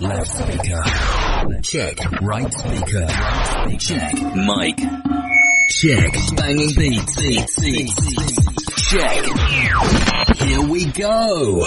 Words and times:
Left 0.00 0.30
speaker. 0.30 0.82
Check. 1.62 1.98
Right 2.22 2.54
speaker. 2.54 3.06
Check. 3.78 4.14
Mic. 4.46 4.78
Check. 5.70 6.12
Banging 6.36 6.74
beats. 6.76 7.16
Beats. 7.16 7.58
Beats. 7.58 8.90
Check. 8.90 9.24
Here 10.38 10.62
we 10.68 10.84
go. 10.92 11.66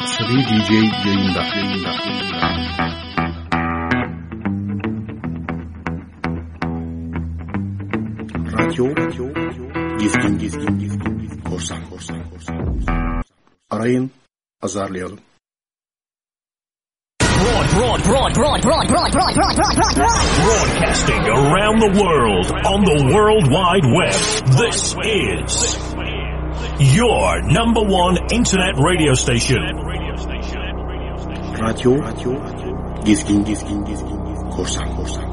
Asabi 0.00 0.36
DJ 0.48 0.70
yayında. 0.72 1.42
yayında. 1.42 1.92
yayında. 2.06 2.54
Radyo, 8.52 8.96
radyo, 8.96 9.26
gizgin, 9.98 10.38
gizgin, 10.38 10.78
gizgin, 10.78 11.18
gizgin, 11.18 11.40
korsan, 11.42 11.84
korsan, 11.90 12.30
korsan. 12.30 13.22
Arayın, 13.70 14.10
azarlayalım. 14.64 15.18
Broad, 17.20 17.68
broad, 17.76 18.04
broad, 18.04 18.34
broad, 18.34 18.62
broad, 18.62 18.88
broad, 18.88 19.12
broad, 19.12 19.34
broad, 19.34 19.56
broad, 19.56 19.76
broad, 19.76 19.94
broad. 19.96 20.16
Broadcasting 20.44 21.24
around 21.28 21.78
the 21.80 21.92
world 22.02 22.46
on 22.72 22.80
the 22.90 22.98
World 23.14 23.46
Wide 23.56 23.86
Web. 23.98 24.18
This 24.62 24.94
is 25.20 25.76
your 26.96 27.42
number 27.58 27.82
one 27.82 28.16
internet 28.32 28.74
radio 28.90 29.14
station. 29.14 29.62
Radyo, 31.64 31.92
radyo, 32.06 32.32
gizgin, 33.04 33.44
gizgin, 33.44 33.84
gizgin, 33.84 34.18
gizgin, 34.18 34.50
korsan, 34.54 34.88
korsan, 34.96 35.23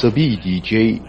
Sabi 0.00 0.38
DJ 0.38 1.07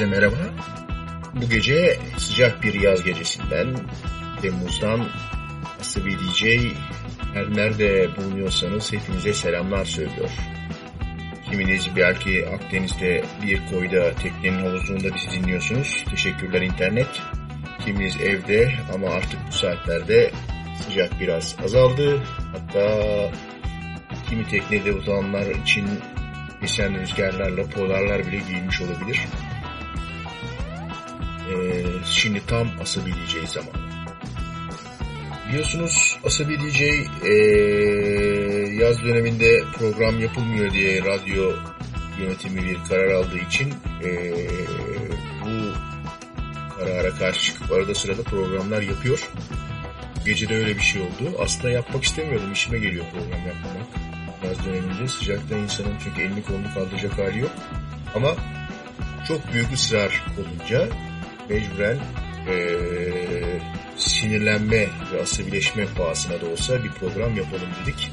Herkese 0.00 0.20
merhaba. 0.20 0.36
Bu 1.34 1.48
gece 1.48 1.98
sıcak 2.18 2.62
bir 2.62 2.74
yaz 2.74 3.02
gecesinden 3.02 3.76
Temmuz'dan 4.42 5.08
Asabi 5.80 6.18
DJ 6.18 6.44
her 7.34 7.54
nerede 7.54 8.16
bulunuyorsanız 8.16 8.92
hepinize 8.92 9.34
selamlar 9.34 9.84
söylüyor. 9.84 10.30
Kiminiz 11.50 11.96
belki 11.96 12.48
Akdeniz'de 12.48 13.24
bir 13.42 13.66
koyda 13.66 14.14
teknenin 14.14 14.58
havuzunda 14.58 15.14
bizi 15.14 15.30
dinliyorsunuz. 15.30 16.04
Teşekkürler 16.10 16.62
internet. 16.62 17.20
Kiminiz 17.84 18.16
evde 18.20 18.72
ama 18.94 19.08
artık 19.08 19.40
bu 19.48 19.52
saatlerde 19.52 20.30
sıcak 20.86 21.20
biraz 21.20 21.56
azaldı. 21.64 22.22
Hatta 22.52 23.02
kimi 24.28 24.48
teknede 24.48 24.92
uzananlar 24.92 25.46
için 25.46 25.88
esen 26.62 27.00
rüzgarlarla 27.00 27.62
polarlar 27.66 28.26
bile 28.26 28.38
giyilmiş 28.48 28.80
olabilir. 28.80 29.20
Şimdi 32.20 32.46
tam 32.46 32.68
asabi 32.82 33.10
DJ 33.10 33.48
zamanı. 33.48 33.90
Biliyorsunuz 35.48 36.18
asabi 36.24 36.58
DJ 36.60 36.80
ee, 36.80 37.32
yaz 38.84 39.02
döneminde 39.04 39.60
program 39.78 40.20
yapılmıyor 40.20 40.72
diye 40.72 41.04
radyo 41.04 41.52
yönetimi 42.20 42.62
bir 42.62 42.78
karar 42.88 43.14
aldığı 43.14 43.38
için 43.38 43.74
ee, 44.04 44.32
bu 45.44 45.74
karara 46.78 47.10
karşı 47.10 47.44
çıkıp 47.44 47.72
arada 47.72 47.94
sırada 47.94 48.22
programlar 48.22 48.82
yapıyor. 48.82 49.30
Gece 50.24 50.48
de 50.48 50.56
öyle 50.56 50.76
bir 50.76 50.82
şey 50.82 51.02
oldu. 51.02 51.36
Aslında 51.38 51.70
yapmak 51.70 52.04
istemiyordum. 52.04 52.52
İşime 52.52 52.78
geliyor 52.78 53.04
program 53.12 53.46
yapmamak. 53.46 53.86
yaz 54.44 54.66
döneminde. 54.66 55.08
Sıcakta 55.08 55.56
insanın 55.56 55.94
çünkü 56.04 56.22
elini 56.22 56.42
kolunu 56.42 56.74
kaldıracak 56.74 57.18
hali 57.18 57.38
yok. 57.38 57.52
Ama 58.14 58.36
çok 59.28 59.52
büyük 59.52 59.72
ısrar 59.72 60.24
olunca 60.38 60.88
mecburen 61.50 61.98
ee, 62.48 63.60
sinirlenme 63.96 64.86
ve 65.12 65.22
asabileşme 65.22 65.86
pahasına 65.86 66.40
da 66.40 66.46
olsa 66.46 66.84
bir 66.84 66.90
program 66.90 67.36
yapalım 67.36 67.68
dedik. 67.82 68.10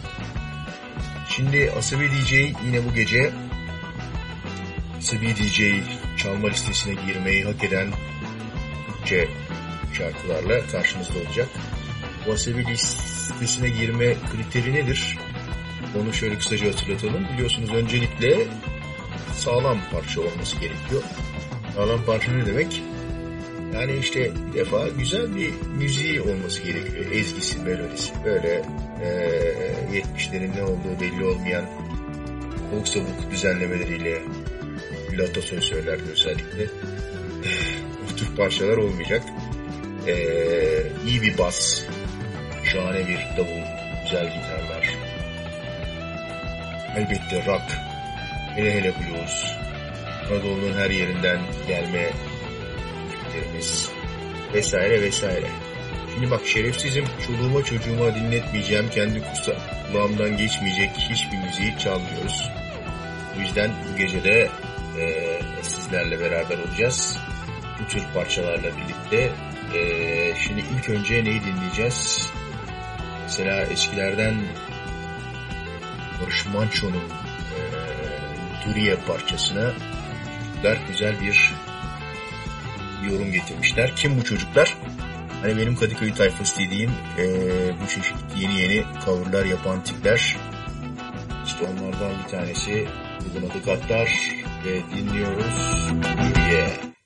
Şimdi 1.29 1.71
Asabi 1.77 2.09
DJ 2.09 2.33
yine 2.33 2.85
bu 2.89 2.93
gece 2.95 3.31
Asabi 4.97 5.35
DJ 5.35 5.61
çalma 6.17 6.47
listesine 6.47 6.93
girmeyi 7.05 7.43
hak 7.43 7.63
eden 7.63 7.87
Türkçe 8.87 9.27
şarkılarla 9.93 10.67
karşımızda 10.67 11.13
olacak. 11.27 11.47
Bu 12.27 12.31
Asabi 12.31 12.65
listesine 12.65 13.69
girme 13.69 14.13
kriteri 14.31 14.73
nedir? 14.73 15.17
Onu 16.01 16.13
şöyle 16.13 16.37
kısaca 16.37 16.67
hatırlatalım. 16.67 17.27
Biliyorsunuz 17.33 17.73
öncelikle 17.73 18.47
sağlam 19.33 19.77
parça 19.91 20.21
olması 20.21 20.57
gerekiyor. 20.59 21.03
Sağlam 21.75 22.05
parça 22.05 22.31
ne 22.31 22.45
demek? 22.45 22.81
Yani 23.73 23.97
işte 23.97 24.31
bir 24.47 24.59
defa 24.59 24.87
güzel 24.87 25.35
bir 25.35 25.53
müziği 25.77 26.21
olması 26.21 26.61
gerekiyor. 26.61 27.05
Ezgisi, 27.11 27.59
melodisi. 27.59 28.13
Böyle 28.25 28.61
e, 29.03 29.09
70'lerin 29.93 30.55
ne 30.55 30.63
olduğu 30.63 31.01
belli 31.01 31.25
olmayan 31.25 31.65
abuk 32.73 32.87
sabuk 32.87 33.31
düzenlemeleriyle 33.31 34.21
Lato 35.17 35.41
söz 35.41 35.63
söylerdi 35.63 36.03
özellikle. 36.11 36.67
Bu 38.09 38.15
tür 38.15 38.35
parçalar 38.35 38.77
olmayacak. 38.77 39.23
E, 40.07 40.13
iyi 41.07 41.21
bir 41.21 41.37
bas, 41.37 41.83
şahane 42.63 43.07
bir 43.07 43.19
davul, 43.37 43.63
güzel 44.03 44.25
gitarlar. 44.25 44.97
Elbette 46.97 47.45
rock, 47.45 47.63
hele 48.55 48.73
hele 48.73 48.93
blues, 48.93 49.45
Anadolu'nun 50.31 50.77
her 50.77 50.89
yerinden 50.89 51.39
gelme 51.67 52.09
müziklerimiz 53.37 53.89
vesaire 54.53 55.01
vesaire. 55.01 55.47
Şimdi 56.13 56.31
bak 56.31 56.41
şerefsizim 56.45 57.05
çoluğuma 57.27 57.63
çocuğuma 57.63 58.15
dinletmeyeceğim 58.15 58.89
kendi 58.89 59.21
kursa 59.21 59.53
kulağımdan 59.87 60.37
geçmeyecek 60.37 60.89
hiçbir 60.97 61.37
müziği 61.37 61.77
çalmıyoruz. 61.79 62.49
Bu 63.35 63.41
yüzden 63.41 63.71
bu 63.91 63.97
gece 63.97 64.23
de 64.23 64.49
e, 64.99 65.39
sizlerle 65.61 66.19
beraber 66.19 66.57
olacağız. 66.57 67.17
Bu 67.79 67.87
tür 67.87 68.03
parçalarla 68.13 68.71
birlikte. 68.77 69.31
E, 69.77 70.35
şimdi 70.35 70.63
ilk 70.77 70.89
önce 70.89 71.23
neyi 71.23 71.41
dinleyeceğiz? 71.41 72.31
Mesela 73.23 73.61
eskilerden 73.61 74.35
Barış 76.21 76.45
Manço'nun 76.45 77.03
e, 77.55 77.59
Duriye 78.65 78.95
parçasına 78.95 79.73
güzel 80.87 81.21
bir 81.21 81.53
yorum 83.05 83.31
getirmişler. 83.31 83.95
Kim 83.95 84.19
bu 84.19 84.23
çocuklar? 84.23 84.77
Hani 85.41 85.57
benim 85.57 85.75
Kadıköy 85.75 86.13
tayfası 86.13 86.59
dediğim 86.59 86.91
e, 87.17 87.25
bu 87.81 87.87
çeşit 87.87 88.15
yeni 88.37 88.61
yeni 88.61 88.83
coverlar 89.05 89.45
yapan 89.45 89.83
tipler. 89.83 90.37
İşte 91.45 91.65
onlardan 91.65 92.11
bir 92.23 92.29
tanesi 92.31 92.87
bugün 93.25 93.49
adı 93.49 93.63
Gattar 93.65 94.31
ve 94.65 94.81
dinliyoruz. 94.95 95.89
Duriye. 96.03 96.96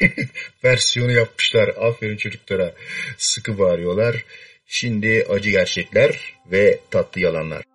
versiyonu 0.64 1.12
yapmışlar. 1.12 1.68
Aferin 1.68 2.16
çocuklara. 2.16 2.74
Sıkı 3.16 3.58
bağırıyorlar. 3.58 4.24
Şimdi 4.66 5.26
acı 5.30 5.50
gerçekler 5.50 6.34
ve 6.52 6.80
tatlı 6.90 7.20
yalanlar. 7.20 7.69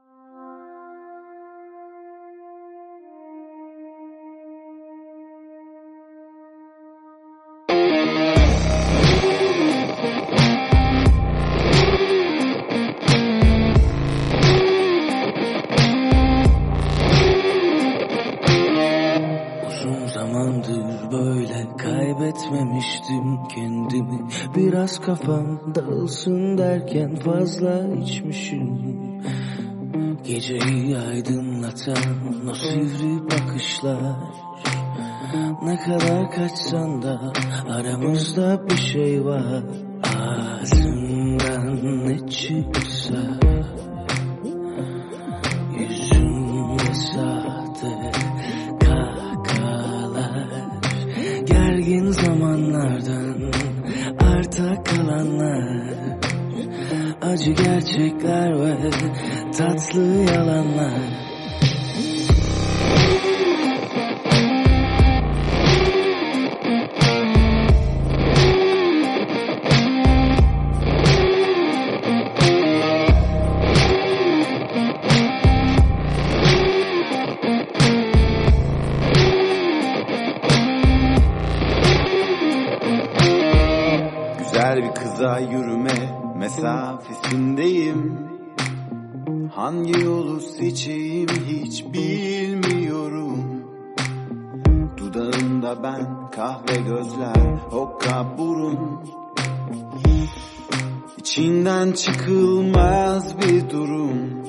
Biraz 24.86 25.02
kafam 25.02 25.76
dağılsın 25.76 26.58
derken 26.58 27.16
fazla 27.16 27.88
içmişim. 28.04 28.80
Geceyi 30.24 30.98
aydınlatan 30.98 31.98
o 32.52 32.54
sivri 32.54 33.24
bakışlar. 33.24 34.16
Ne 35.64 35.78
kadar 35.78 36.32
kaçsan 36.32 37.02
da 37.02 37.34
aramızda 37.70 38.70
bir 38.70 38.78
şey 38.78 39.26
var. 39.26 39.64
Ağzımdan 40.20 42.08
ne 42.08 42.28
çıksa 42.28 42.85
Acı 57.36 57.52
gerçekler 57.52 58.60
ve 58.60 58.90
tatlı 59.58 60.02
yalanlar 60.32 61.25
mesafesindeyim 86.66 88.18
Hangi 89.56 90.02
yolu 90.02 90.40
seçeyim 90.40 91.30
hiç 91.30 91.86
bilmiyorum. 91.94 93.64
Dudağında 94.98 95.84
ben 95.84 96.32
kahve 96.32 96.76
gözler 96.76 97.56
hokka 97.70 98.38
burun. 98.38 99.04
İçinden 101.18 101.92
çıkılmaz 101.92 103.40
bir 103.40 103.70
durum. 103.70 104.44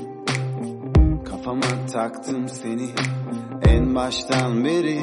Kafama 1.25 1.87
taktım 1.93 2.49
seni 2.49 2.89
en 3.63 3.95
baştan 3.95 4.65
beri. 4.65 5.01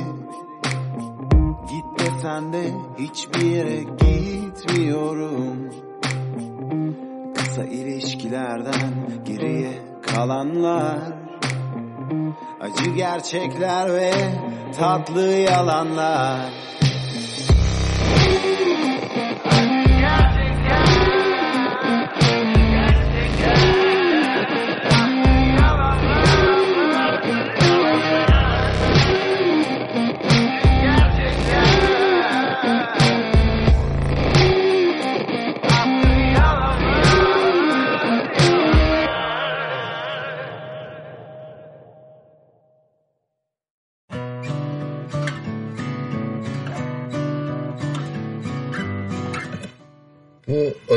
Git 1.70 2.00
desen 2.00 2.54
de 2.54 2.72
hiçbir 2.98 3.46
yere 3.46 3.84
gitmiyorum 3.84 5.83
Kısa 7.54 7.66
ilişkilerden 7.66 8.92
geriye 9.26 9.72
kalanlar. 10.02 11.00
Acı 12.62 12.90
gerçekler 12.90 13.94
ve 13.94 14.12
tatlı 14.78 15.22
yalanlar 15.22 16.40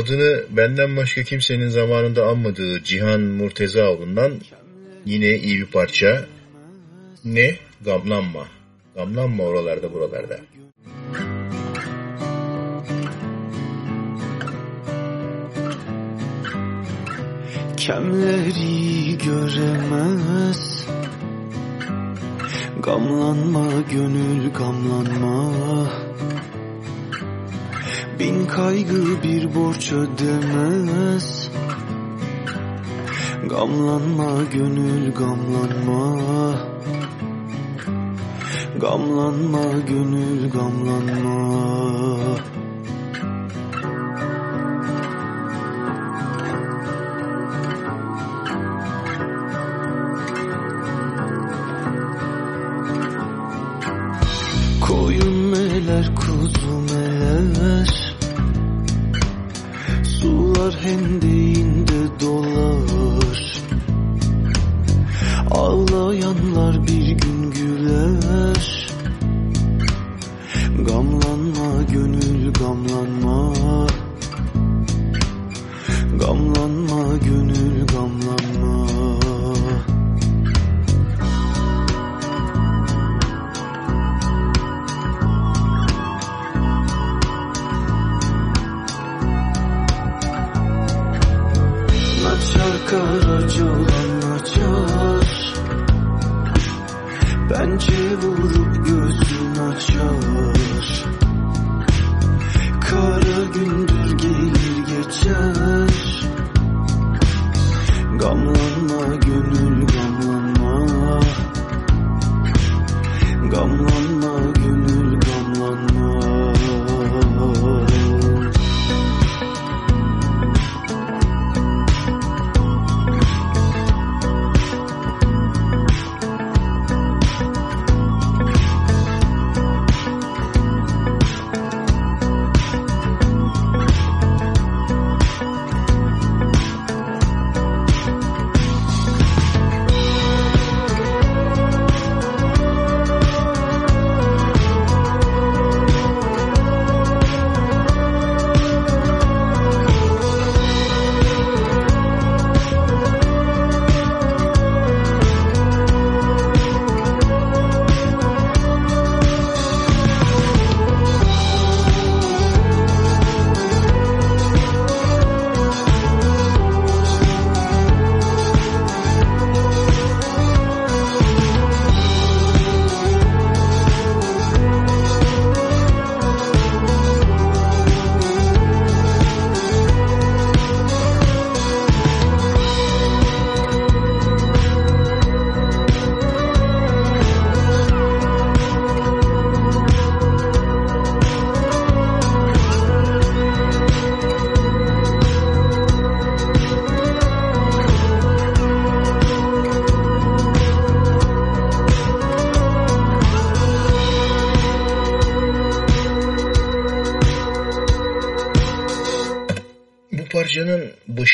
adını 0.07 0.43
benden 0.49 0.97
başka 0.97 1.23
kimsenin 1.23 1.69
zamanında 1.69 2.27
anmadığı 2.27 2.83
Cihan 2.83 3.21
Murtezaoğlu'ndan 3.21 4.41
yine 5.05 5.37
iyi 5.37 5.59
bir 5.59 5.65
parça. 5.65 6.25
Ne? 7.25 7.55
Gamlanma. 7.85 8.47
Gamlanma 8.95 9.43
oralarda 9.43 9.93
buralarda. 9.93 10.39
Kemleri 17.77 19.17
göremez 19.17 20.87
Gamlanma 22.83 23.67
gönül 23.91 24.51
gamlanma 24.53 26.06
Bin 28.19 28.45
kaygı 28.45 29.23
bir 29.23 29.55
borç 29.55 29.91
ödemez. 29.91 31.51
Gamlanma 33.49 34.43
gönül 34.53 35.13
gamlanma. 35.13 36.17
Gamlanma 38.79 39.79
gönül 39.87 40.49
gamlanma 40.49 42.17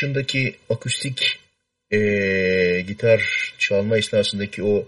başındaki 0.03 0.55
akustik 0.69 1.39
eee, 1.91 2.81
gitar 2.81 3.53
çalma 3.57 3.97
esnasındaki 3.97 4.63
o 4.63 4.87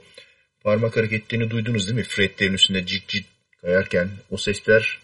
parmak 0.64 0.98
hareketlerini 0.98 1.50
duydunuz 1.50 1.88
değil 1.88 1.96
mi? 2.00 2.04
Fretlerin 2.04 2.54
üstünde 2.54 2.86
cik 2.86 3.08
cik 3.08 3.26
kayarken 3.62 4.10
o 4.30 4.38
sesler 4.38 5.00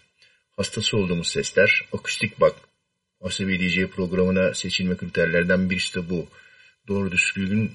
hastası 0.57 0.97
olduğumuz 0.97 1.27
sesler. 1.27 1.85
Akustik 1.93 2.39
bak. 2.39 2.55
Asabi 3.21 3.59
DJ 3.59 3.85
programına 3.85 4.53
seçilme 4.53 4.97
kriterlerden 4.97 5.69
birisi 5.69 5.95
de 5.95 6.09
bu. 6.09 6.27
Doğru 6.87 7.11
düzgün 7.11 7.71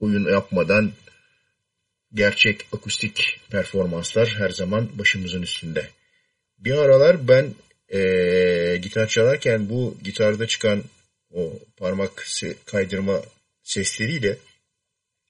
oyun 0.00 0.32
yapmadan 0.32 0.92
gerçek 2.14 2.66
akustik 2.72 3.40
performanslar 3.50 4.34
her 4.38 4.50
zaman 4.50 4.88
başımızın 4.98 5.42
üstünde. 5.42 5.88
Bir 6.58 6.72
aralar 6.72 7.28
ben 7.28 7.54
eee, 7.92 8.76
gitar 8.76 9.06
çalarken 9.06 9.68
bu 9.68 9.96
gitarda 10.04 10.46
çıkan 10.46 10.82
o 11.34 11.52
parmak 11.76 12.26
kaydırma 12.66 13.22
sesleriyle 13.62 14.36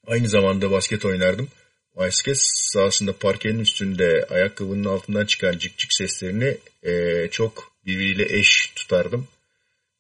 aynı 0.07 0.29
zamanda 0.29 0.71
basket 0.71 1.05
oynardım. 1.05 1.49
Basket 1.97 2.39
sahasında 2.39 3.13
parkenin 3.13 3.59
üstünde 3.59 4.27
ayakkabının 4.31 4.85
altından 4.85 5.27
çıkan 5.27 5.59
cik 5.59 5.79
cik 5.79 5.93
seslerini 5.93 6.57
eee, 6.83 7.29
çok 7.31 7.73
birbiriyle 7.87 8.39
eş 8.39 8.73
tutardım. 8.77 9.29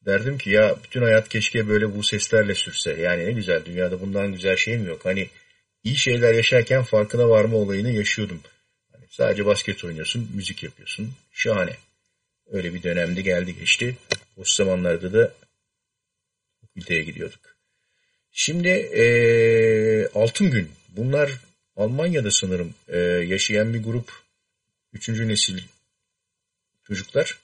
Derdim 0.06 0.38
ki 0.38 0.50
ya 0.50 0.76
bütün 0.84 1.02
hayat 1.02 1.28
keşke 1.28 1.68
böyle 1.68 1.96
bu 1.96 2.02
seslerle 2.02 2.54
sürse. 2.54 2.92
Yani 3.00 3.26
ne 3.26 3.32
güzel 3.32 3.64
dünyada 3.64 4.00
bundan 4.00 4.32
güzel 4.32 4.56
şey 4.56 4.78
mi 4.78 4.88
yok? 4.88 5.04
Hani 5.04 5.28
iyi 5.84 5.96
şeyler 5.96 6.34
yaşarken 6.34 6.82
farkına 6.82 7.28
varma 7.28 7.56
olayını 7.56 7.90
yaşıyordum. 7.90 8.40
Hani 8.92 9.04
sadece 9.10 9.46
basket 9.46 9.84
oynuyorsun, 9.84 10.30
müzik 10.34 10.62
yapıyorsun. 10.62 11.12
Şahane. 11.32 11.76
Öyle 12.50 12.74
bir 12.74 12.82
dönemde 12.82 13.20
geldi 13.20 13.58
geçti. 13.58 13.96
O 14.36 14.42
zamanlarda 14.44 15.12
da 15.12 15.34
fakülteye 16.78 17.02
gidiyorduk. 17.02 17.40
Şimdi 18.32 18.68
eee, 18.68 20.08
Altın 20.14 20.50
Gün. 20.50 20.70
Bunlar 20.88 21.32
Almanya'da 21.76 22.30
sanırım 22.30 22.74
eee, 22.88 22.98
yaşayan 23.28 23.74
bir 23.74 23.82
grup. 23.82 24.12
Üçüncü 24.92 25.28
nesil 25.28 25.62
çocuklar. 26.86 27.38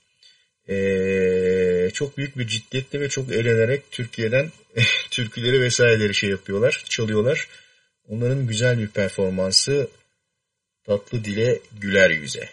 Eee, 0.69 1.91
çok 1.95 2.17
büyük 2.19 2.39
bir 2.39 2.47
ciddiyetle 2.47 3.01
ve 3.01 3.09
çok 3.09 3.33
eğlenerek 3.33 3.91
Türkiye'den 3.91 4.51
türküleri 5.11 5.61
vesaireleri 5.61 6.15
şey 6.15 6.31
yapıyorlar, 6.31 6.85
çalıyorlar. 6.89 7.49
Onların 8.09 8.47
güzel 8.47 8.79
bir 8.79 8.89
performansı 8.89 9.89
tatlı 10.85 11.25
dile 11.25 11.59
güler 11.81 12.11
yüze. 12.11 12.49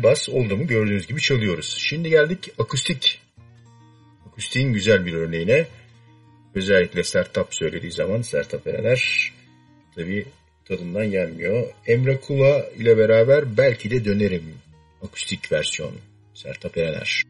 Güzel 0.00 0.02
bas 0.02 0.28
oldu 0.28 0.56
mu 0.56 0.66
gördüğünüz 0.66 1.06
gibi 1.06 1.20
çalıyoruz. 1.20 1.76
Şimdi 1.78 2.10
geldik 2.10 2.50
akustik. 2.58 3.20
Akustiğin 4.26 4.72
güzel 4.72 5.06
bir 5.06 5.14
örneğine. 5.14 5.66
Özellikle 6.54 7.02
Sertap 7.04 7.54
söylediği 7.54 7.92
zaman 7.92 8.22
Sertap 8.22 8.66
Erener 8.66 9.32
tabi 9.94 10.26
tadından 10.64 11.10
gelmiyor. 11.10 11.66
Emre 11.86 12.20
Kula 12.20 12.66
ile 12.78 12.96
beraber 12.98 13.56
belki 13.56 13.90
de 13.90 14.04
dönerim. 14.04 14.54
Akustik 15.02 15.52
versiyon. 15.52 15.92
Sertap 16.34 16.76
Erener. 16.78 17.29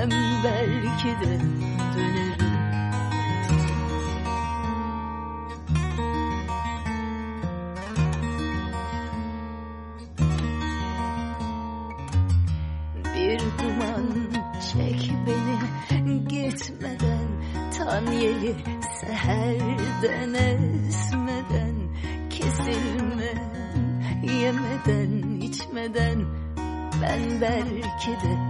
Hem 0.00 0.10
belki 0.44 1.08
de 1.08 1.40
dönerim. 1.96 2.50
Bir 13.14 13.40
duman 13.40 14.06
çek 14.72 15.12
beni 15.26 16.24
gitmeden 16.28 17.28
Tan 17.78 18.12
yeli 18.12 18.56
seherden 19.00 20.34
esmeden 20.34 21.74
Kesilmeden 22.30 24.02
yemeden 24.22 25.40
içmeden 25.40 26.24
Ben 27.02 27.40
belki 27.40 28.10
de 28.10 28.49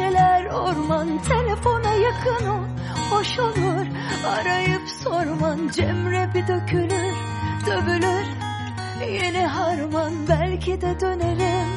Geceler 0.00 0.44
orman 0.44 1.22
telefona 1.22 1.92
yakın 1.92 2.46
ol. 2.46 2.64
Hoş 3.10 3.38
olur 3.38 3.86
arayıp 4.26 4.88
sorman. 4.88 5.68
Cemre 5.68 6.30
bir 6.34 6.48
dökülür 6.48 7.14
dövülür. 7.66 8.26
Yeni 9.12 9.46
harman 9.46 10.12
belki 10.28 10.80
de 10.80 11.00
dönerim 11.00 11.68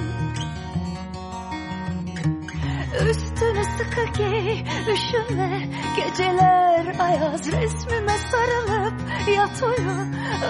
Üstüne 3.10 3.64
sıkı 3.64 4.06
giy, 4.18 4.64
üşüme 4.94 5.62
Geceler 5.96 6.96
ayaz. 7.00 7.52
Resmime 7.52 8.18
sarılıp 8.32 8.94
yat 9.36 9.64
uyu. 9.64 10.06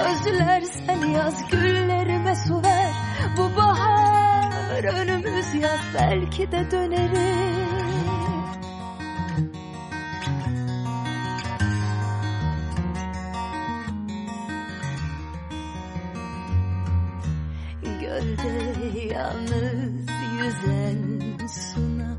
Özler 0.06 0.62
sen 0.62 1.08
yaz 1.08 1.50
güllerime 1.52 1.83
yaz 5.63 5.80
belki 5.93 6.52
de 6.52 6.71
dönerim. 6.71 7.63
Gölde 18.02 18.54
yalnız 19.13 20.08
yüzen 20.38 21.21
suna 21.47 22.17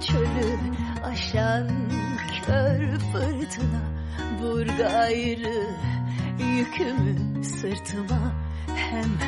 Çölü 0.00 0.58
aşan 1.04 1.68
kör 2.46 2.98
fırtına 2.98 3.82
Vur 4.40 4.66
gayrı 4.66 5.66
yükümü 6.38 7.44
sırtıma 7.44 8.32
Hem 8.76 9.18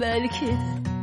belki 0.00 0.46
de 0.46 0.93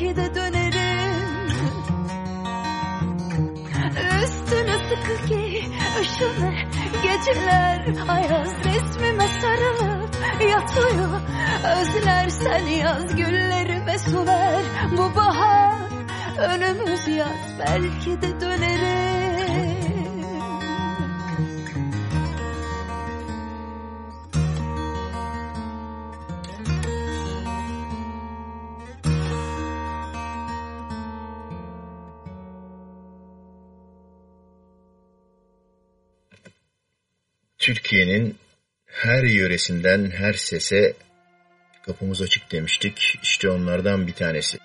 belki 0.00 0.16
de 0.16 0.34
dönerim. 0.34 1.50
Üstüne 4.22 4.78
sıkı 4.88 5.26
giy 5.28 5.58
üşüme 6.00 6.68
Geceler 7.02 7.86
ayaz 8.08 8.48
resmime 8.64 9.26
sarılıp 9.40 10.16
yat 10.50 10.78
uyu 10.78 11.10
Özlersen 11.80 12.66
yaz 12.66 13.16
güllerime 13.16 13.98
su 13.98 14.26
ver 14.26 14.62
Bu 14.92 15.16
bahar. 15.16 15.74
Önümüz 16.38 17.08
yaz 17.08 17.58
belki 17.58 18.22
de 18.22 18.40
dönerim 18.40 18.89
Türkiye'nin 38.00 38.38
her 38.86 39.22
yöresinden 39.22 40.10
her 40.10 40.32
sese 40.32 40.94
kapımız 41.86 42.22
açık 42.22 42.52
demiştik. 42.52 43.18
İşte 43.22 43.50
onlardan 43.50 44.06
bir 44.06 44.12
tanesi. 44.12 44.58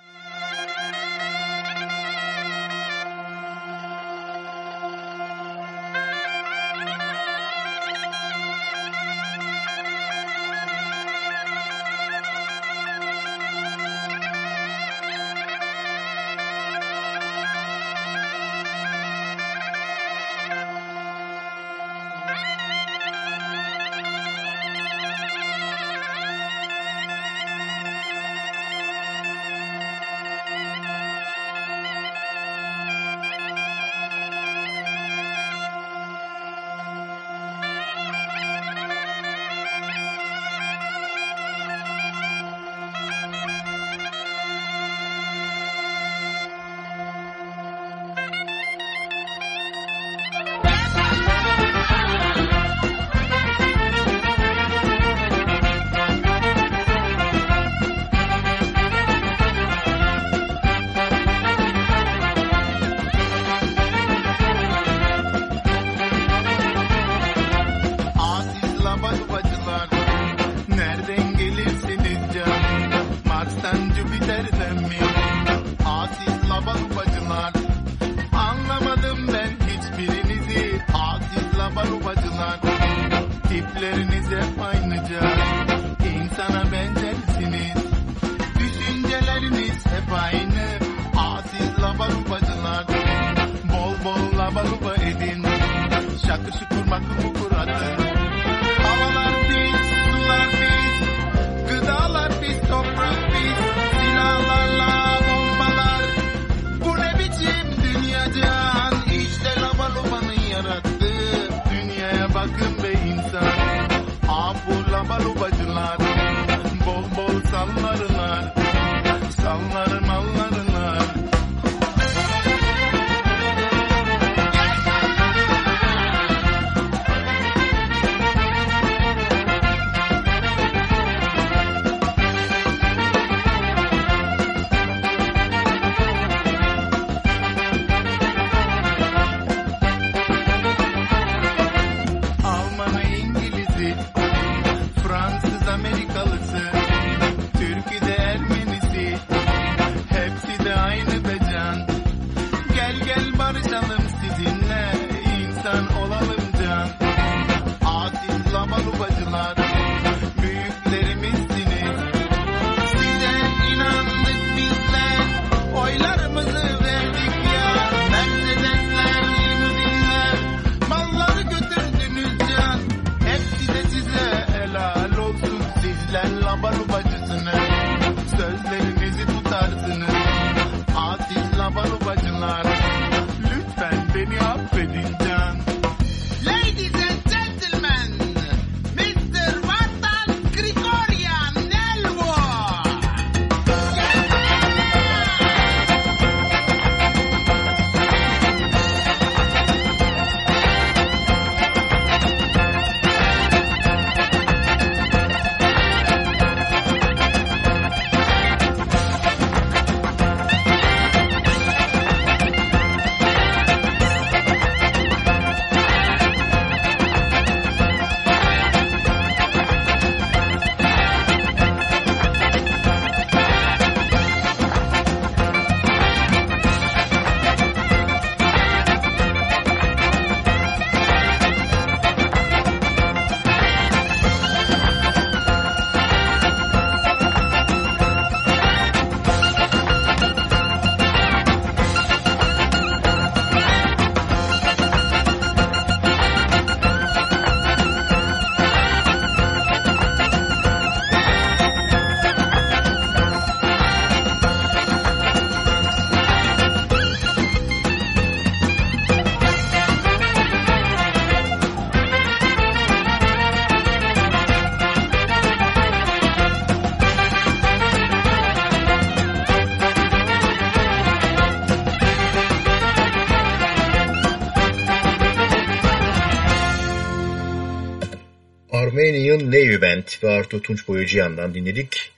ve 280.26 280.30
Artur 280.30 280.62
Tunç 280.64 280.88
Boyacıyan'dan 280.88 281.54
dinledik. 281.54 282.12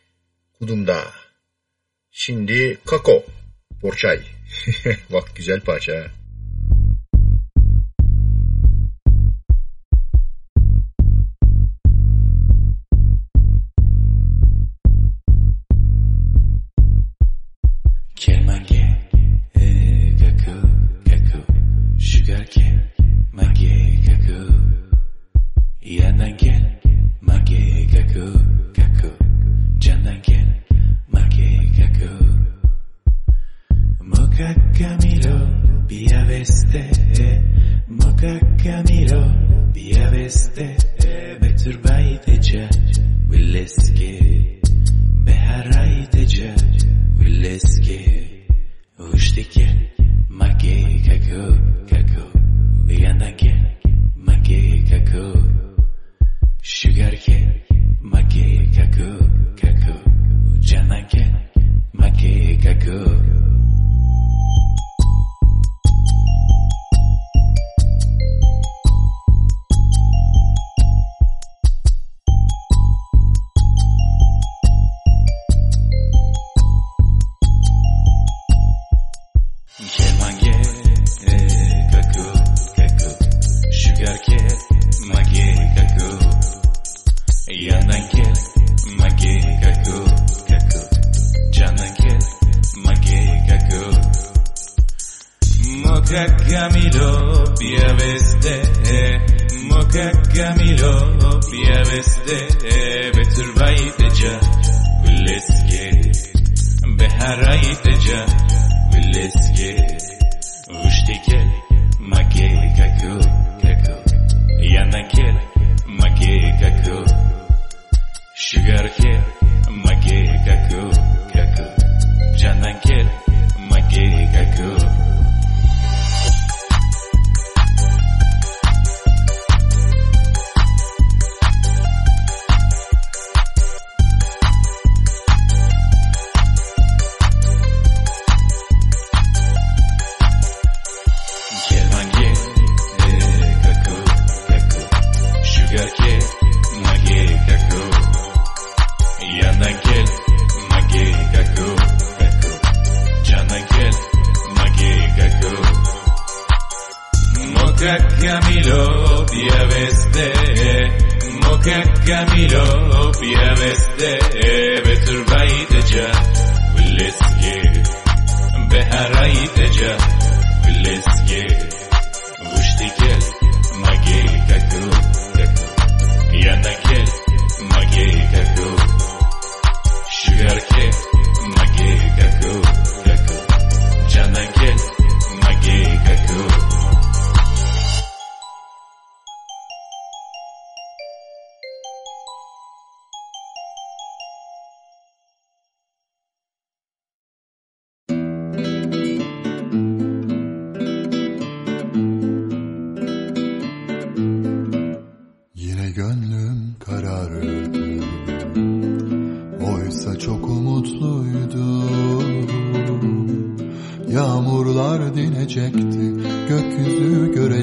Kudumda. 0.60 1.12
Şimdi 2.12 2.78
Kako. 2.86 3.24
Borçay. 3.82 4.20
Bak 5.14 5.36
güzel 5.36 5.62
parça. 5.62 6.12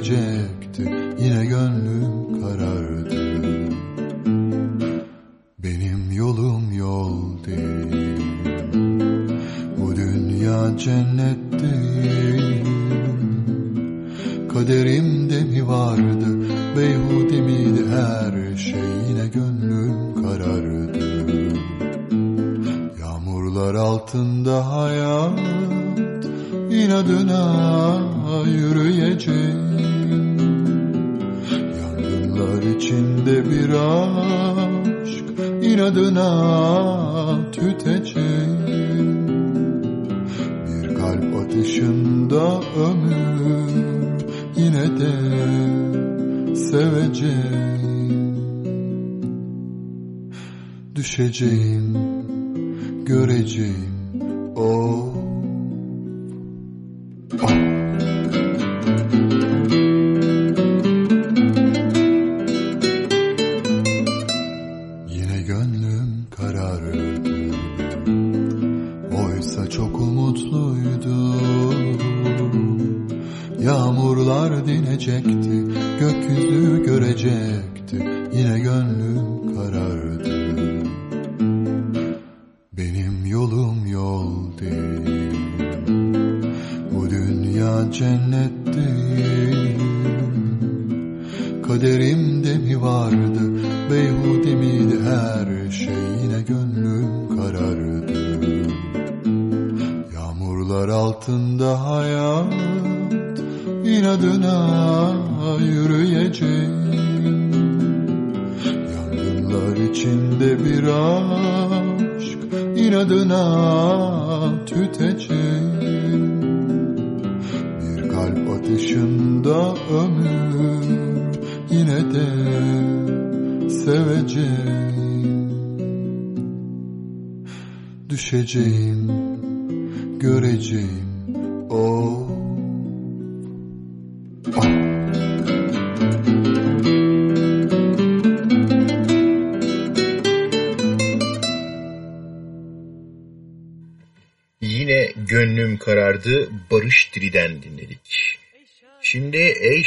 Virgin. 0.05 0.44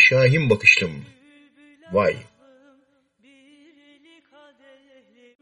şahin 0.09 0.49
bakışlım. 0.49 1.05
Vay! 1.91 2.15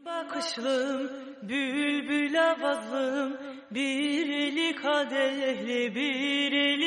Bakışlım, 0.04 1.10
bülbül 1.42 2.50
avazlım, 2.50 3.36
bir 3.70 4.28
eli 4.28 4.76
kadehli, 4.76 5.94
bir 5.94 6.52
eli. 6.52 6.86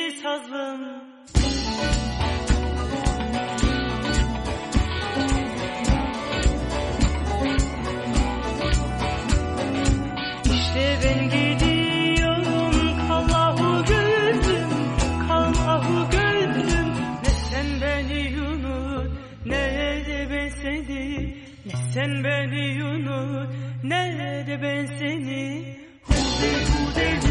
Sen 21.94 22.24
beni 22.24 22.74
Yunus, 22.78 23.48
nerede 23.84 24.62
ben 24.62 24.86
seni? 24.86 25.76
Hude 26.02 26.52
hude 26.70 27.20
hude. 27.20 27.29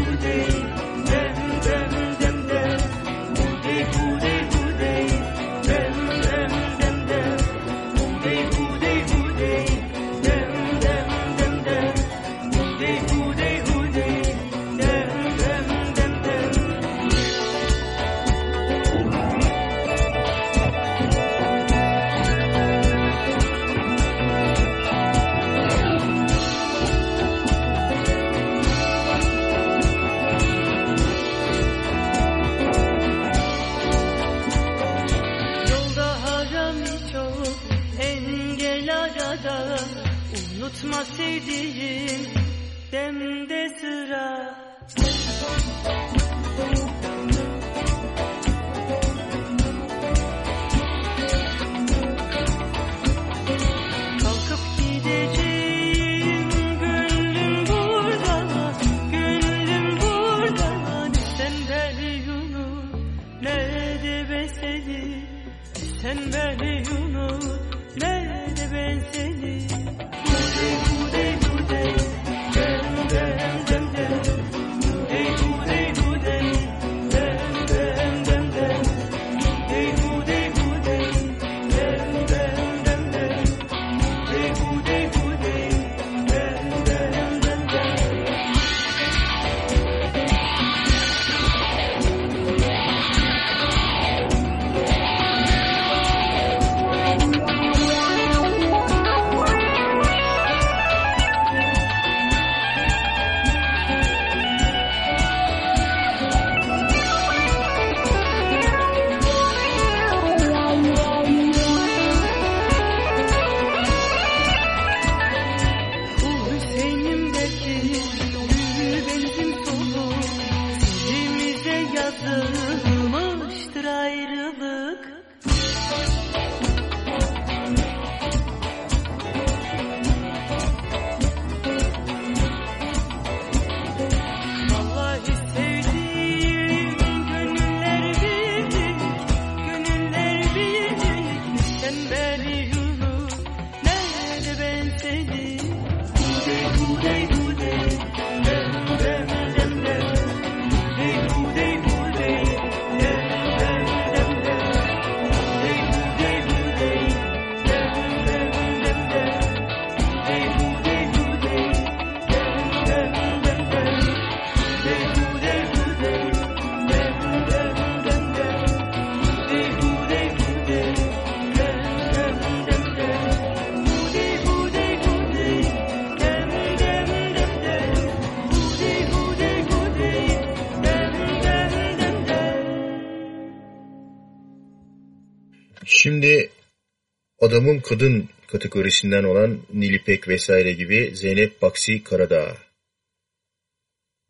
adamın 187.50 187.80
kadın 187.80 188.28
kategorisinden 188.46 189.24
olan 189.24 189.58
Nilipek 189.74 190.28
vesaire 190.28 190.72
gibi 190.72 191.10
Zeynep 191.14 191.62
Baksi 191.62 192.04
Karadağ. 192.04 192.56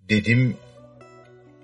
Dedim, 0.08 0.56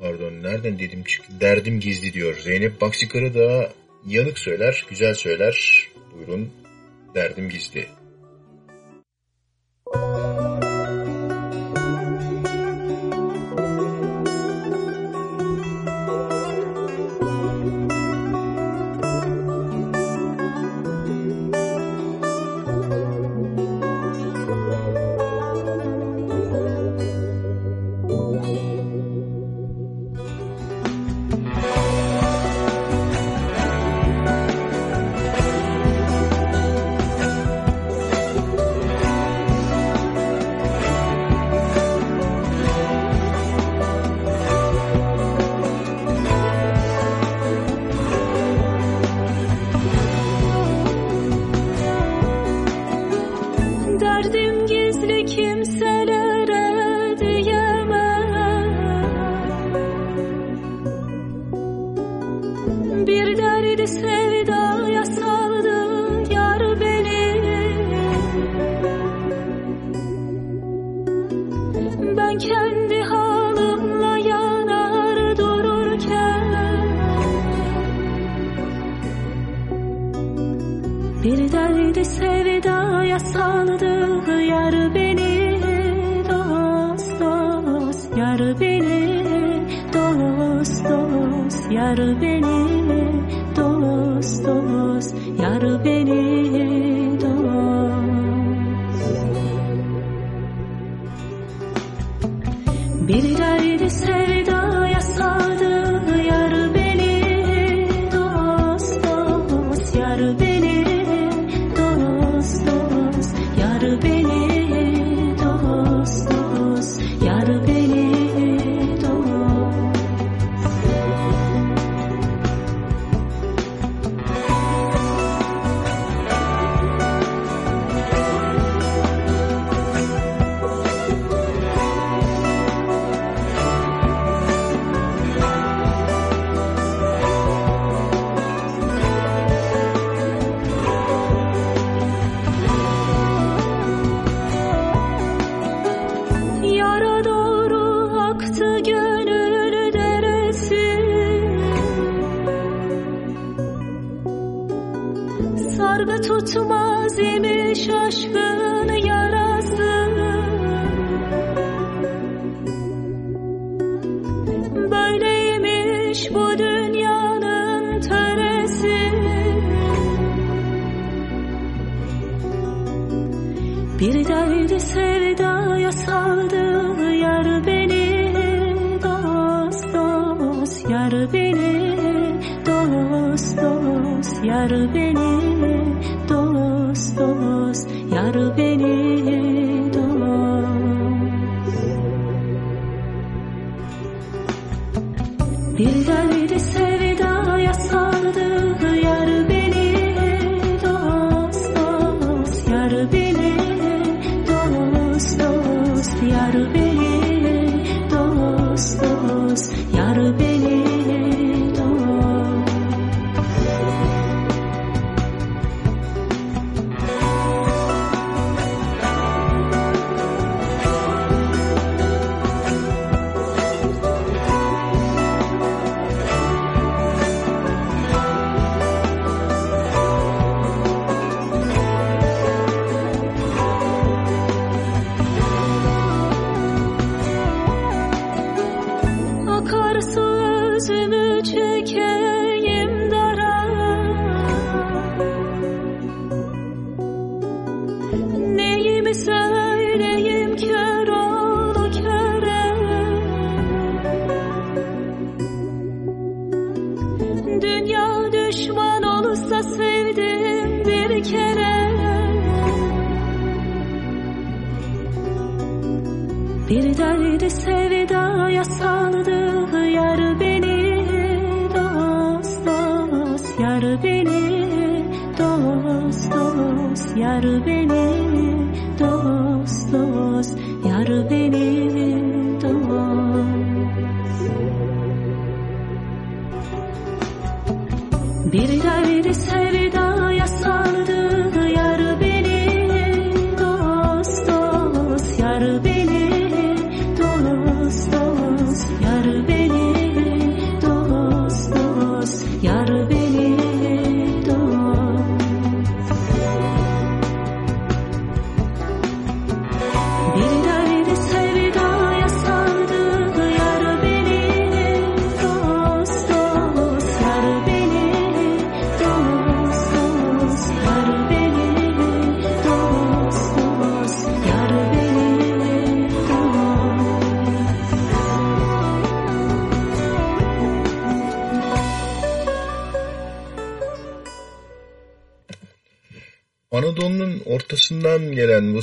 pardon 0.00 0.32
nereden 0.42 0.78
dedim 0.78 1.04
çıktı, 1.04 1.32
derdim 1.40 1.80
gizli 1.80 2.12
diyor. 2.12 2.38
Zeynep 2.38 2.80
Baksi 2.80 3.08
Karadağ 3.08 3.72
yanık 4.06 4.38
söyler, 4.38 4.86
güzel 4.90 5.14
söyler, 5.14 5.88
buyurun 6.14 6.52
derdim 7.14 7.48
gizli. 7.48 7.86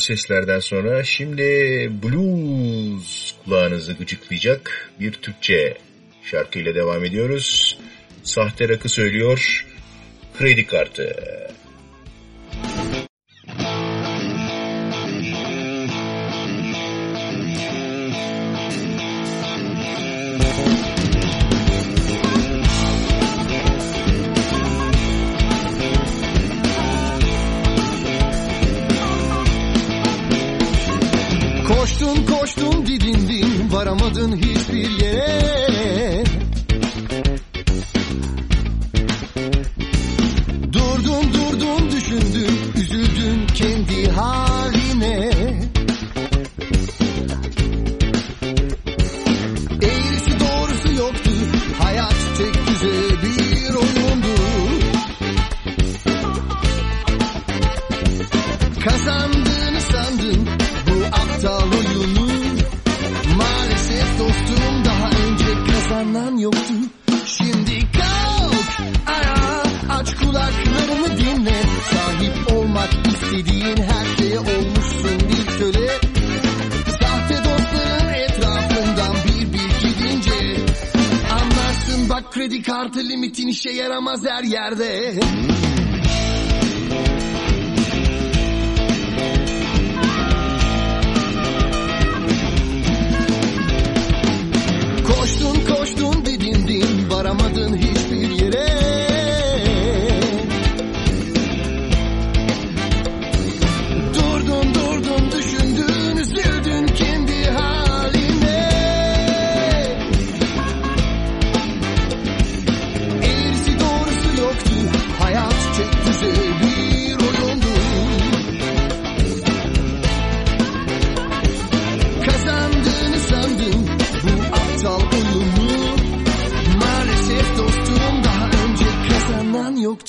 seslerden 0.04 0.60
sonra 0.60 1.04
şimdi 1.04 1.43
blues 2.04 3.34
kulağınızı 3.43 3.93
gıcıklayacak 3.93 4.91
bir 4.99 5.12
Türkçe 5.12 5.78
şarkıyla 6.24 6.76
devam 6.76 7.06
ediyoruz. 7.06 7.78
Sahte 8.24 8.70
rakı 8.70 8.89
söylüyor 8.89 9.66
kredi 10.38 10.66
kartı. 10.68 11.16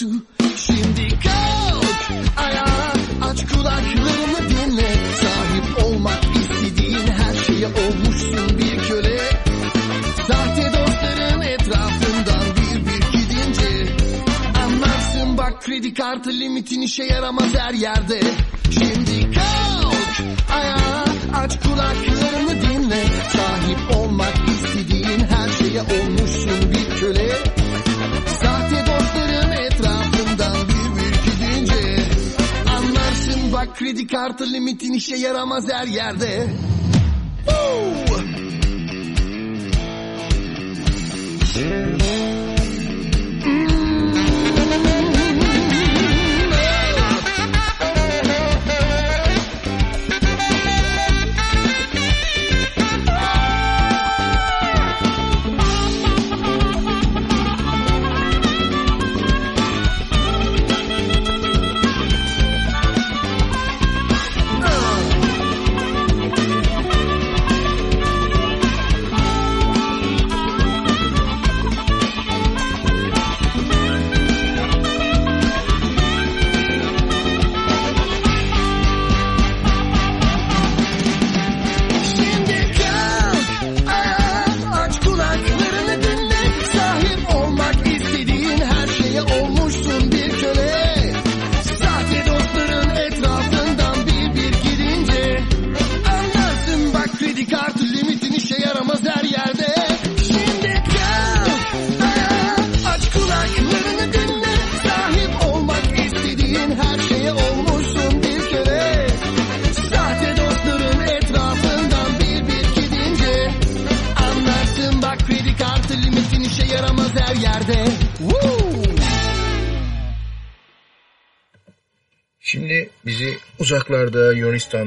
Yoktu. 0.03 0.07
Şimdi 0.57 1.09
kalk 1.09 2.11
ayağa 2.37 2.93
aç 3.23 3.47
kulaklarını 3.47 4.51
dinle. 4.51 4.95
Sahip 5.17 5.85
olmak 5.85 6.21
istediğin 6.37 7.07
her 7.07 7.35
şeye 7.35 7.67
olmuşsun 7.67 8.59
bir 8.59 8.89
köle. 8.89 9.19
Sahte 10.29 10.63
dostların 10.63 11.41
etrafından 11.41 12.45
bir 12.57 12.87
bir 12.87 13.19
gidince 13.19 13.93
Anlarsın 14.65 15.39
bak 15.39 15.63
kredi 15.63 15.95
kartı 15.95 16.31
limitin 16.31 16.81
işe 16.81 17.05
yaramaz 17.05 17.55
her 17.59 17.75
yerde. 17.75 18.21
Şimdi 18.71 19.35
kalk 19.35 20.29
ayağa 20.53 21.05
aç 21.35 21.53
kulaklarını 21.63 22.63
dinle. 22.63 23.05
Sahip 23.33 23.97
olmak 23.97 24.35
istediğin 24.49 25.21
her 25.21 25.49
şeye 25.49 25.83
olmuşsun 25.83 26.44
kartı 34.25 34.53
limitin 34.53 34.93
işe 34.93 35.17
yaramaz 35.17 35.69
her 35.73 35.87
yerde 35.87 36.47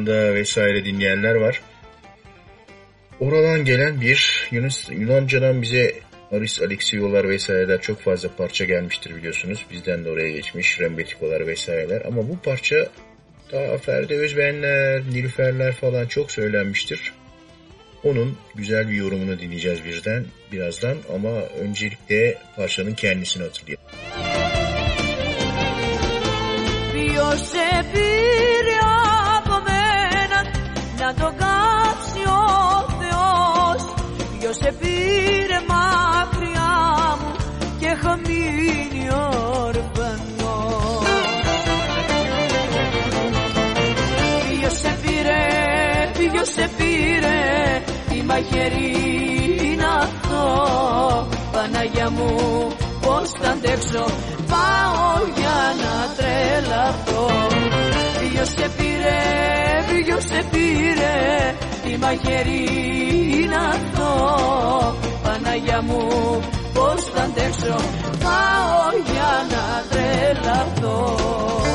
Yunanistan'da 0.08 0.36
vesaire 0.36 0.86
dinleyenler 0.86 1.36
var. 1.36 1.62
Oradan 3.20 3.66
gelen 3.66 4.02
bir 4.02 4.48
Yunus, 4.52 4.90
Yunanca'dan 4.90 5.62
bize 5.62 5.94
Aris 6.32 6.62
Alexiyolar 6.62 7.30
vesaireler 7.30 7.82
çok 7.82 8.02
fazla 8.02 8.30
parça 8.38 8.66
gelmiştir 8.66 9.16
biliyorsunuz. 9.16 9.66
Bizden 9.72 10.06
de 10.06 10.10
oraya 10.10 10.32
geçmiş 10.32 10.80
Rembetikolar 10.80 11.48
vesaireler. 11.48 12.02
Ama 12.06 12.30
bu 12.30 12.40
parça 12.40 12.90
daha 13.52 13.78
Ferdi 13.78 14.14
Özbenler, 14.14 15.02
Nilüferler 15.02 15.74
falan 15.74 16.06
çok 16.06 16.32
söylenmiştir. 16.32 17.14
Onun 18.04 18.38
güzel 18.56 18.90
bir 18.90 18.96
yorumunu 18.96 19.40
dinleyeceğiz 19.40 19.86
birden 19.86 20.26
birazdan 20.52 20.98
ama 21.14 21.42
öncelikle 21.42 22.38
parçanın 22.56 22.94
kendisini 22.94 23.44
hatırlayalım. 23.44 23.88
Να 31.08 31.14
το 31.14 31.34
κάψει 31.44 32.22
ο 32.28 32.46
Θεός. 33.00 33.94
Ποιος 34.40 34.56
σε 34.56 34.72
πήρε 34.80 35.60
μακριά 35.72 36.76
μου 37.20 37.32
και 37.80 37.86
έχω 37.86 38.16
μείνει 38.26 39.08
ορφανός 39.66 41.06
Ποιος 44.50 44.74
σε 44.74 44.98
πήρε, 45.02 45.44
ποιος 46.32 46.48
σε 46.48 46.70
πήρε 46.78 47.40
τι 48.10 48.24
μαχαίρι 48.24 48.92
είναι 49.64 49.86
αυτό. 50.00 51.28
Παναγιά 51.52 52.10
μου 52.10 52.36
πως 53.02 53.30
θα 53.40 53.50
αντέξω 53.50 54.06
πάω 54.48 55.28
για 55.36 55.60
να 55.84 55.96
τρελαθώ. 56.18 57.28
Ποιος 58.20 58.50
σε 58.50 58.70
πήρε, 58.78 58.78
ποιος 58.78 58.87
σε 60.38 60.48
πήρε 60.52 61.56
τι 61.84 61.98
μαχαίρι 61.98 62.66
είναι 63.32 63.56
αυτό. 63.56 64.12
Παναγιά 65.24 65.82
μου 65.82 66.08
πως 66.74 67.04
θα 67.14 67.24
αντέξω 67.24 67.76
πάω 68.24 69.02
για 69.12 69.46
να 69.52 69.84
τρελαθώ 69.90 71.67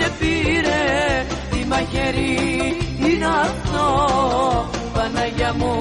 σε 0.00 0.10
πήρε 0.18 1.26
Τι 1.50 1.66
μαχαίρι 1.66 2.76
είναι 2.98 3.26
αυτό 3.26 3.86
Παναγιά 4.94 5.52
μου 5.52 5.78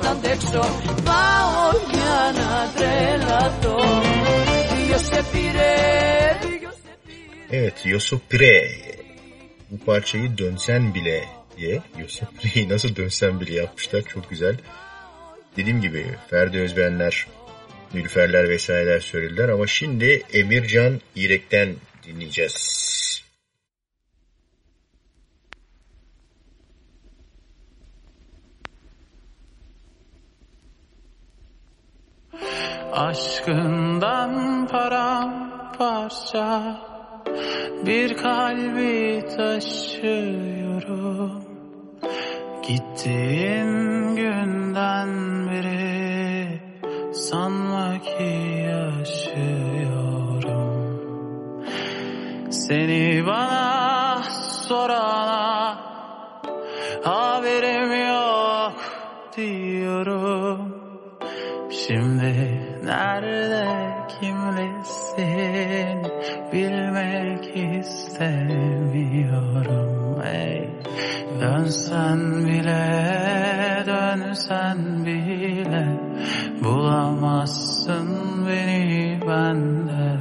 τα 0.00 0.10
αντέξω 0.10 0.64
Πάω 1.04 1.70
για 1.90 2.32
να 2.34 2.72
τρελαθώ 2.74 3.76
Ποιος 4.86 5.00
σε 5.00 5.24
πήρε 5.32 5.74
Evet 7.50 7.84
Yusuf 7.84 8.20
Pire 8.30 8.92
bu 9.70 9.84
parçayı 9.84 10.38
dönsen 10.38 10.94
bile 10.94 11.24
diye 11.56 11.82
Yusuf 11.98 12.28
Pire'yi 12.42 12.68
nasıl 12.68 12.96
dönsen 12.96 13.40
bile 13.40 13.54
yapmışlar 13.54 14.02
çok 14.02 14.30
güzel. 14.30 14.56
Dediğim 15.56 15.80
gibi 15.80 16.06
Ferdi 16.30 16.58
Özbenler, 16.58 17.26
Nülferler 17.94 18.48
vesaireler 18.48 19.00
söylediler 19.00 19.48
ama 19.48 19.66
şimdi 19.66 20.22
Emircan 20.32 21.00
İrek'ten 21.16 21.74
dinleyeceğiz. 22.06 22.82
Aşkından 32.93 34.67
paramparça 34.67 36.47
bir 37.85 38.17
kalbi 38.17 39.25
taşıyorum. 39.37 40.67
Gittiğin 42.67 44.15
günden 44.15 45.09
beri 45.49 46.61
sanma 47.13 47.99
ki 47.99 48.33
yaşıyorum. 48.71 50.07
Seni 52.49 53.25
bana 53.25 54.21
sorana 54.67 55.77
haberim 57.03 57.91
yok 58.09 58.75
diyorum. 59.37 60.75
Şimdi 61.69 62.66
nerede 62.87 63.67
kimlesin 64.19 65.99
bilmek 66.53 67.55
istemiyorum. 67.55 70.21
Ey 70.25 70.69
Dönsen 71.41 72.45
bile 72.45 73.83
dönsen 73.85 75.05
bile 75.05 75.87
bulamazsın 76.63 78.07
beni 78.47 79.19
bende. 79.27 80.17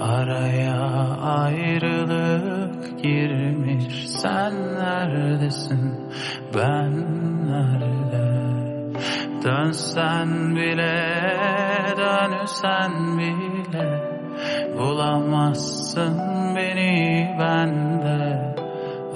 Araya 0.00 0.80
ayrılık 1.22 3.02
girmiş 3.02 4.08
sen 4.08 4.52
neredesin? 4.74 5.94
Ben 6.54 6.92
nerede 7.46 7.79
Dönsen 9.44 10.56
bile 10.56 11.16
dönsen 11.96 13.18
bile 13.18 14.00
Bulamazsın 14.78 16.18
beni 16.56 17.36
bende 17.38 18.54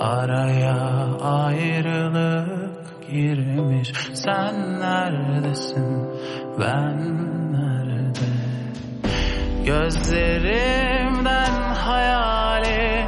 Araya 0.01 0.77
ayrılık 1.23 3.09
girmiş. 3.11 3.93
Sen 4.15 4.81
neredesin? 4.81 6.09
Ben 6.61 6.97
nerede? 7.53 8.31
Gözlerimden 9.67 11.75
hayalin 11.75 13.07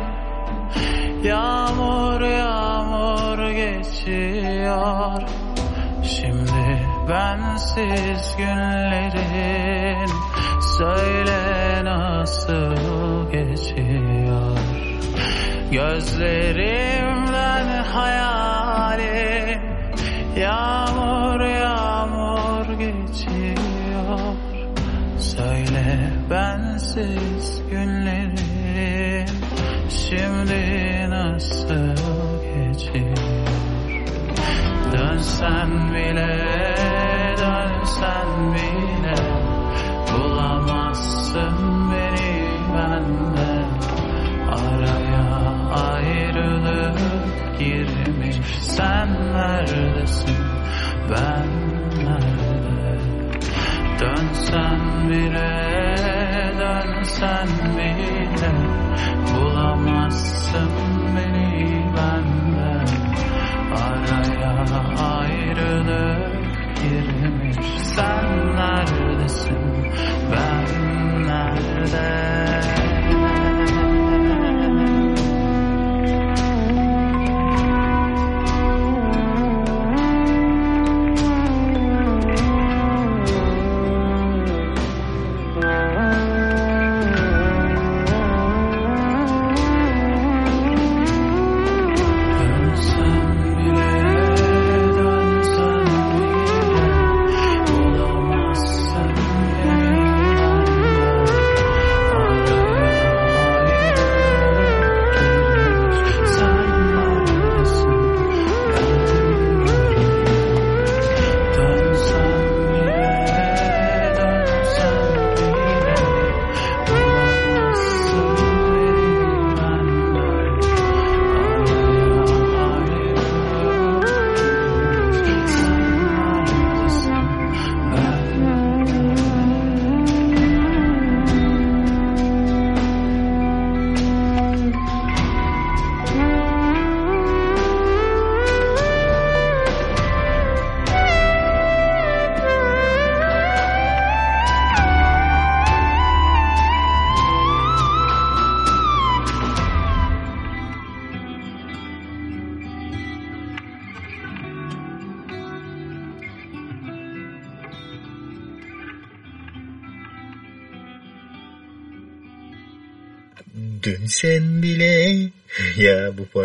Yağmur 1.24 2.20
yağmur 2.20 3.48
geçiyor. 3.50 5.22
Şimdi 6.02 6.55
bensiz 7.08 8.36
günlerin 8.36 10.10
söyle 10.78 11.84
nasıl 11.84 13.30
geçiyor? 13.32 14.58
Gözlerimden 15.72 17.04
hayalin 17.84 19.60
yağmur 20.36 21.40
yağmur 21.40 22.78
geçiyor. 22.78 24.36
Söyle 25.18 26.12
bensiz 26.30 27.62
günlerin 27.70 29.26
şimdi 29.88 31.10
nasıl 31.10 31.94
geçiyor 32.42 33.35
Dönsen 34.92 35.94
bile 35.94 36.36
dönsen 37.38 38.54
bile 38.54 39.16
Bulamazsın 40.12 41.90
beni 41.90 42.48
bende. 42.74 43.64
Araya 44.50 45.26
ayrılık 45.90 46.98
girmiş 47.58 48.36
Sen 48.60 49.08
neredesin? 49.32 50.36
Ben 51.10 51.48
nerede? 52.04 52.98
Dönsen 54.00 55.10
bile 55.10 55.52
dönsen 56.60 57.48
bile 57.76 58.52
Bulamazsın 59.34 60.70
beni 61.16 61.84
bende 61.96 62.55
Araya 63.76 64.66
ayrılık 65.04 66.36
girmiş. 66.76 67.56
Sen 67.94 68.56
neredesin? 68.56 69.58
Ben 70.32 70.66
nerede 71.26 72.75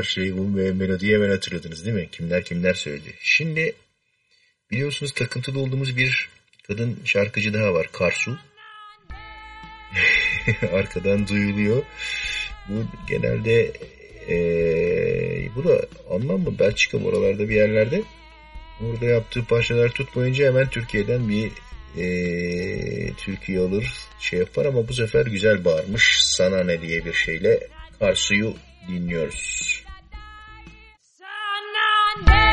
parçayı 0.02 0.36
ve 0.36 0.72
melodiyi 0.72 1.14
hemen 1.14 1.30
hatırladınız 1.30 1.86
değil 1.86 1.96
mi? 1.96 2.10
Kimler 2.12 2.44
kimler 2.44 2.74
söyledi. 2.74 3.14
Şimdi 3.22 3.76
biliyorsunuz 4.72 5.12
takıntılı 5.12 5.60
olduğumuz 5.60 5.98
bir 5.98 6.30
kadın 6.68 7.00
şarkıcı 7.06 7.54
daha 7.54 7.74
var. 7.74 7.88
Karsu. 7.92 8.38
Arkadan 10.72 11.28
duyuluyor. 11.28 11.84
Bu 12.70 12.84
genelde 13.08 13.72
ee, 14.30 15.56
bu 15.56 15.64
da 15.64 15.86
Alman 16.10 16.40
mı 16.40 16.60
Belçika 16.60 17.04
bu 17.04 17.08
oralarda 17.08 17.50
bir 17.50 17.56
yerlerde. 17.56 18.04
Orada 18.82 19.06
yaptığı 19.06 19.46
parçalar 19.46 19.90
tutmayınca 19.90 20.46
hemen 20.48 20.70
Türkiye'den 20.70 21.30
bir 21.30 21.52
e, 21.98 23.14
Türkiye 23.14 23.60
alır 23.60 23.94
şey 24.20 24.40
yapar 24.40 24.66
ama 24.66 24.88
bu 24.88 24.94
sefer 24.94 25.26
güzel 25.26 25.66
bağırmış 25.66 26.24
sana 26.24 26.64
ne 26.64 26.82
diye 26.82 27.06
bir 27.06 27.14
şeyle 27.14 27.68
Karsu'yu 28.00 28.56
dinliyoruz. 28.88 29.81
Monday. 32.18 32.51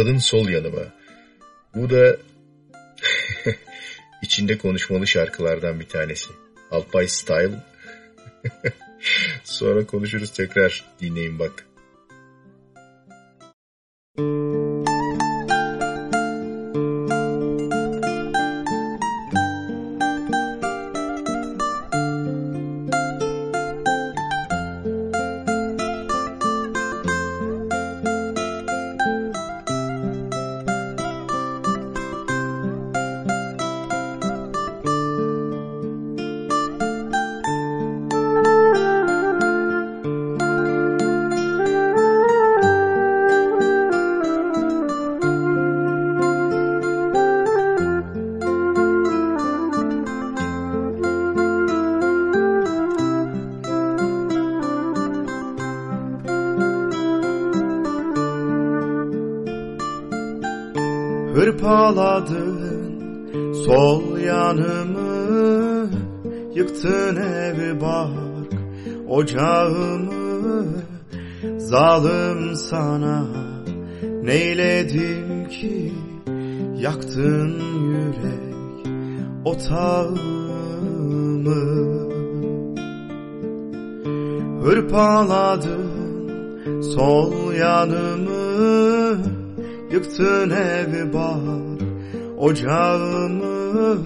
Fırladım 0.00 0.20
sol 0.20 0.48
yanıma. 0.48 0.80
Bu 1.74 1.90
da 1.90 2.16
içinde 4.22 4.58
konuşmalı 4.58 5.06
şarkılardan 5.06 5.80
bir 5.80 5.88
tanesi. 5.88 6.30
Alpay 6.70 7.08
Style. 7.08 7.64
Sonra 9.44 9.86
konuşuruz 9.86 10.30
tekrar 10.30 10.84
dinleyin 11.00 11.38
bak. 11.38 11.66
Müzik 14.18 14.89
sana. 72.60 73.26
Neyledim 74.22 75.48
ki 75.48 75.92
Yaktın 76.78 77.60
yürek 77.80 78.86
otağımı? 79.44 80.40
Hırpaladın 84.64 85.90
sol 86.82 87.52
yanımı 87.52 89.18
Yıktın 89.92 90.50
evi 90.50 91.12
bahar 91.12 91.80
ocağımı. 92.38 93.98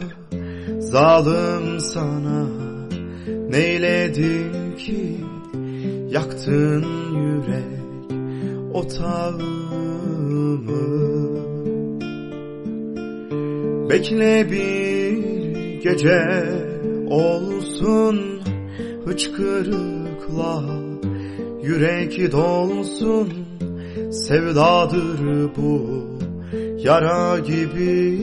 Zalim 0.79 1.81
sana 1.81 2.47
neyledim 3.51 4.77
ki 4.77 5.17
Yaktın 6.11 6.85
yürek 7.15 7.74
otağımı 8.75 9.55
Bekle 13.91 14.51
bir 14.51 15.15
gece 15.81 16.45
olsun 17.09 18.41
hıçkırıkla 19.05 20.65
Yürek 21.63 22.33
dolsun. 22.33 23.29
Sevdadır 24.11 25.21
bu 25.57 26.05
yara 26.79 27.39
gibi 27.39 28.21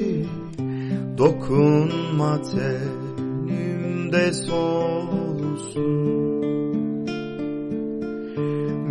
Dokunma 1.17 2.41
tenimde 2.41 4.33
solsun. 4.33 4.71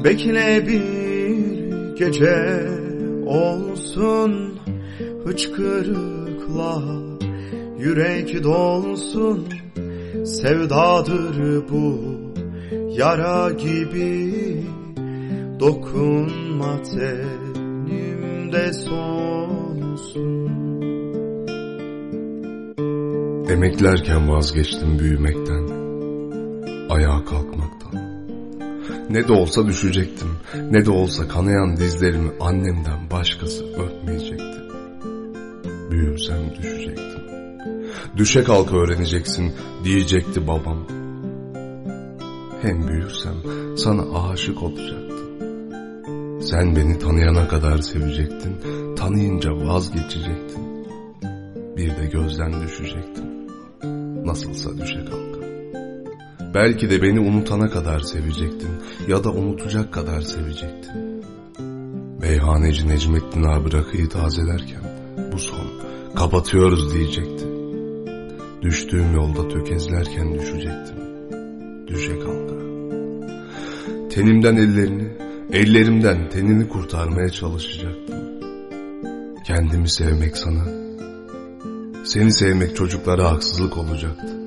Bekle 0.05 0.67
bir 0.67 1.00
gece 2.01 2.69
olsun. 3.27 4.59
Hıçkırıkla 5.25 6.83
Yürek 7.79 8.45
dolsun. 8.45 9.47
Sevdadır 10.25 11.63
bu 11.71 12.01
yara 12.91 13.51
gibi. 13.51 14.35
Dokunma 15.61 16.83
tenimde 16.83 18.73
solsun 18.73 20.51
Emeklerken 23.51 24.29
vazgeçtim 24.29 24.99
büyümekten, 24.99 25.69
ayağa 26.89 27.25
kalkmaktan. 27.25 27.80
Ne 29.11 29.29
de 29.29 29.33
olsa 29.33 29.67
düşecektim, 29.67 30.29
ne 30.71 30.87
de 30.87 30.91
olsa 30.91 31.29
kanayan 31.29 31.77
dizlerimi 31.77 32.31
annemden 32.41 33.11
başkası 33.11 33.65
öpmeyecekti. 33.65 34.61
Büyürsem 35.91 36.55
düşecektim. 36.59 37.21
Düşe 38.17 38.45
kalka 38.45 38.77
öğreneceksin 38.77 39.53
diyecekti 39.85 40.47
babam. 40.47 40.87
Hem 42.63 42.89
büyürsem 42.89 43.35
sana 43.77 44.29
aşık 44.29 44.63
olacaktım. 44.63 45.21
Sen 46.43 46.77
beni 46.77 46.99
tanıyana 46.99 47.49
kadar 47.49 47.79
sevecektin, 47.79 48.57
tanıyınca 48.97 49.51
vazgeçecektin. 49.51 50.87
Bir 51.77 51.91
de 51.91 52.07
gözden 52.13 52.53
düşecektin. 52.63 53.49
Nasılsa 54.27 54.79
düşe 54.79 55.05
kalka. 55.05 55.30
Belki 56.55 56.91
de 56.91 57.03
beni 57.03 57.21
unutana 57.21 57.71
kadar 57.71 58.01
sevecektin 58.01 58.71
ya 59.09 59.25
da 59.25 59.31
unutacak 59.31 59.93
kadar 59.93 60.21
sevecektin. 60.21 61.25
Meyhaneci 62.21 62.89
Necmettin 62.89 63.43
abi 63.43 63.73
rakıyı 63.73 64.09
tazelerken 64.09 64.83
bu 65.33 65.39
son 65.39 65.67
kapatıyoruz 66.17 66.95
diyecekti. 66.95 67.45
Düştüğüm 68.63 69.15
yolda 69.15 69.49
tökezlerken 69.49 70.35
düşecektim. 70.35 70.97
Düşe 71.87 72.19
kalka. 72.19 72.55
Tenimden 74.11 74.57
ellerini, 74.57 75.09
ellerimden 75.53 76.29
tenini 76.29 76.69
kurtarmaya 76.69 77.29
çalışacaktım. 77.29 78.19
Kendimi 79.47 79.89
sevmek 79.89 80.37
sana, 80.37 80.65
seni 82.05 82.33
sevmek 82.33 82.77
çocuklara 82.77 83.31
haksızlık 83.31 83.79
olacaktı. 83.79 84.40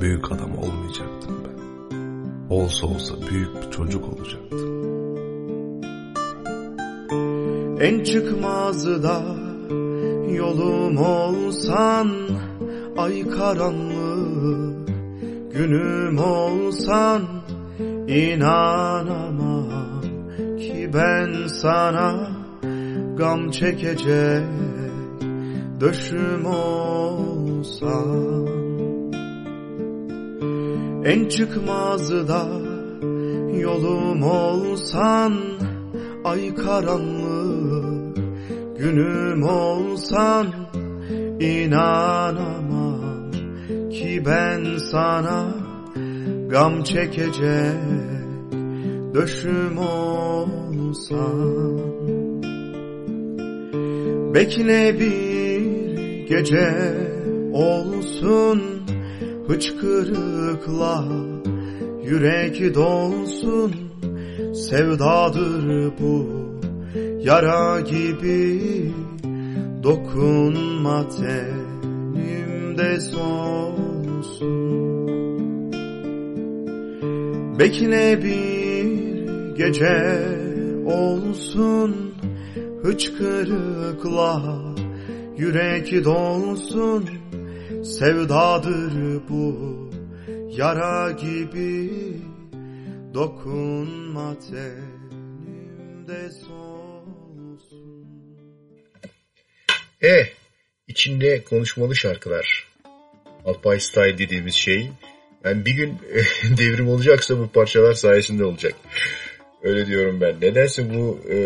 Büyük 0.00 0.32
adam 0.32 0.58
olmayacaktım 0.58 1.36
ben. 1.44 1.56
Olsa 2.50 2.86
olsa 2.86 3.14
büyük 3.30 3.48
bir 3.56 3.70
çocuk 3.70 4.08
olacaktım. 4.08 4.76
En 7.80 8.04
çıkmazı 8.04 9.02
da 9.02 9.22
yolum 10.32 10.96
olsan 10.96 12.08
Ay 12.96 13.28
karanlık 13.28 14.88
günüm 15.52 16.18
olsan 16.18 17.22
inanamam 18.08 20.00
ki 20.58 20.90
ben 20.94 21.46
sana 21.46 22.30
Gam 23.16 23.50
çekecek 23.50 24.44
döşüm 25.80 26.46
olsam 26.46 28.55
En 31.06 31.28
çıkmazı 31.28 32.28
da 32.28 32.48
yolum 33.60 34.22
olsan 34.22 35.32
Ay 36.24 36.54
karanlık 36.54 38.16
günüm 38.78 39.42
olsan 39.42 40.46
inanamam 41.40 43.30
ki 43.90 44.22
ben 44.26 44.78
sana 44.78 45.54
gam 46.48 46.82
çekecek 46.82 47.76
döşüm 49.14 49.78
olsam 49.78 51.36
Bekle 54.34 55.00
bir 55.00 56.26
gece 56.28 56.94
olsun 57.52 58.76
hıçkırıkla 59.48 61.04
yürek 62.04 62.74
dolsun 62.74 63.72
sevdadır 64.54 65.92
bu 66.00 66.26
yara 67.20 67.80
gibi. 67.80 68.92
Dokunma 69.82 71.08
tenimde 71.08 73.00
solsun 73.00 74.56
bekle 77.58 78.22
bir 78.22 79.56
gece 79.56 80.28
olsun 80.86 81.96
hıçkırıkla 82.82 84.58
yürek 85.36 86.04
dolsun 86.04 87.04
sevdadır 87.86 88.92
bu 89.28 89.90
yara 90.50 91.10
gibi 91.10 91.90
dokunma 93.14 94.36
tenimde 94.38 96.30
solsun. 96.30 98.06
E, 100.02 100.26
içinde 100.88 101.44
konuşmalı 101.44 101.96
şarkılar. 101.96 102.68
Alpay 103.44 103.80
Style 103.80 104.18
dediğimiz 104.18 104.54
şey. 104.54 104.90
Yani 105.44 105.64
bir 105.64 105.74
gün 105.74 105.98
devrim 106.58 106.88
olacaksa 106.88 107.38
bu 107.38 107.48
parçalar 107.48 107.92
sayesinde 107.92 108.44
olacak. 108.44 108.74
Öyle 109.62 109.86
diyorum 109.86 110.20
ben. 110.20 110.40
Nedense 110.40 110.94
bu 110.94 111.30
e, 111.30 111.36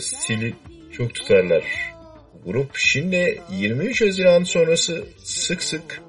stili 0.00 0.54
çok 0.92 1.14
tutarlar 1.14 1.89
grup. 2.46 2.76
Şimdi 2.76 3.40
23 3.50 4.02
Haziran 4.02 4.44
sonrası 4.44 5.04
sık 5.24 5.62
sık 5.62 6.02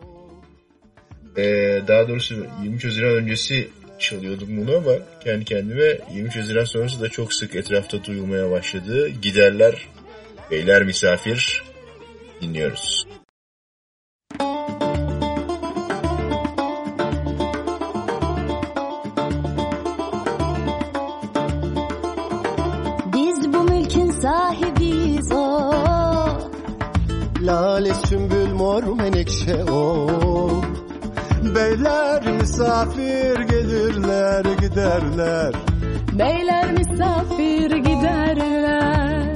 e, 1.38 1.44
daha 1.88 2.08
doğrusu 2.08 2.46
23 2.64 2.86
Haziran 2.86 3.16
öncesi 3.16 3.70
çalıyordum 4.00 4.58
bunu 4.58 4.78
ama 4.78 4.94
kendi 5.24 5.46
kendime 5.46 5.98
23 6.14 6.36
Haziran 6.36 6.64
sonrası 6.64 7.02
da 7.02 7.10
çok 7.10 7.34
sık 7.34 7.56
etrafta 7.56 8.04
duyulmaya 8.04 8.52
başladı. 8.52 9.10
Giderler, 9.22 9.88
beyler 10.52 10.84
misafir 10.84 11.64
dinliyoruz. 12.42 13.08
misafir 32.62 33.40
gelirler 33.40 34.46
giderler 34.46 35.54
Beyler 36.14 36.72
misafir 36.72 37.72
giderler 37.72 39.36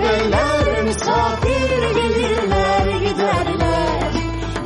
Beyler 0.00 0.82
misafir 0.82 1.94
gelirler 1.94 3.00
giderler 3.00 4.12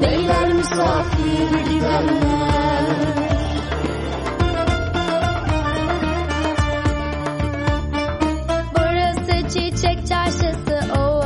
Beyler 0.02 0.52
misafir 0.52 1.70
giderler 1.70 2.86
Burası 8.74 9.48
çiçek 9.48 10.06
çarşısı 10.06 10.80
o. 10.98 11.20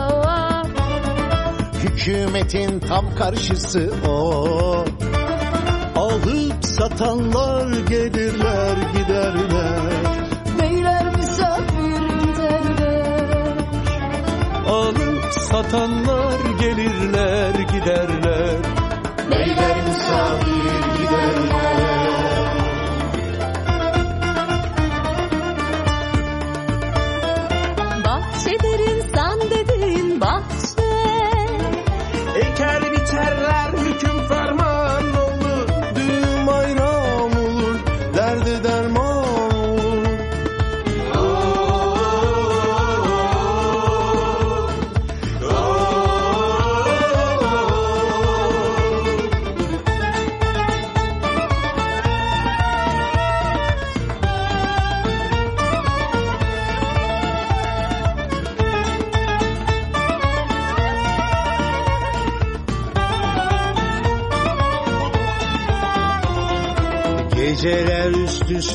Hükümetin 1.82 2.80
tam 2.80 3.14
karşısı 3.14 3.92
o 4.08 4.10
oh 4.10 4.93
satanlar 6.78 7.68
gelirler 7.88 8.76
giderler. 8.96 9.80
Beyler 10.60 11.16
misafir 11.16 12.02
giderler. 12.26 13.58
Alıp 14.68 15.32
satanlar 15.32 16.40
gelirler 16.60 17.54
giderler. 17.54 18.56
Beyler 19.30 19.76
misafir 19.88 20.74
giderler. 20.98 21.73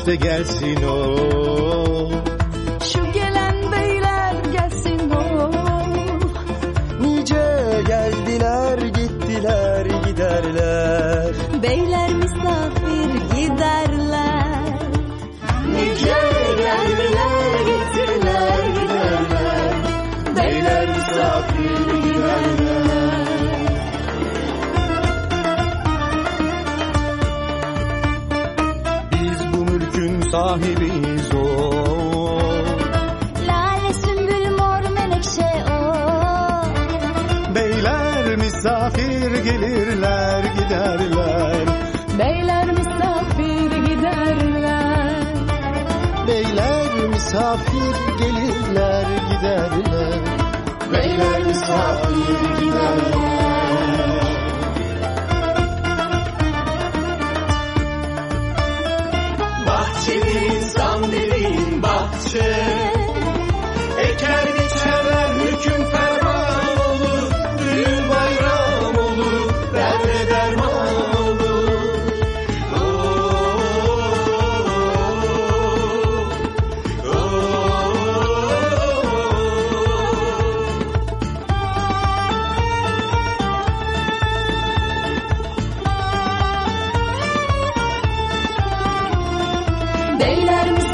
İşte 0.00 0.16
gelsin 0.16 0.82
o 0.82 1.19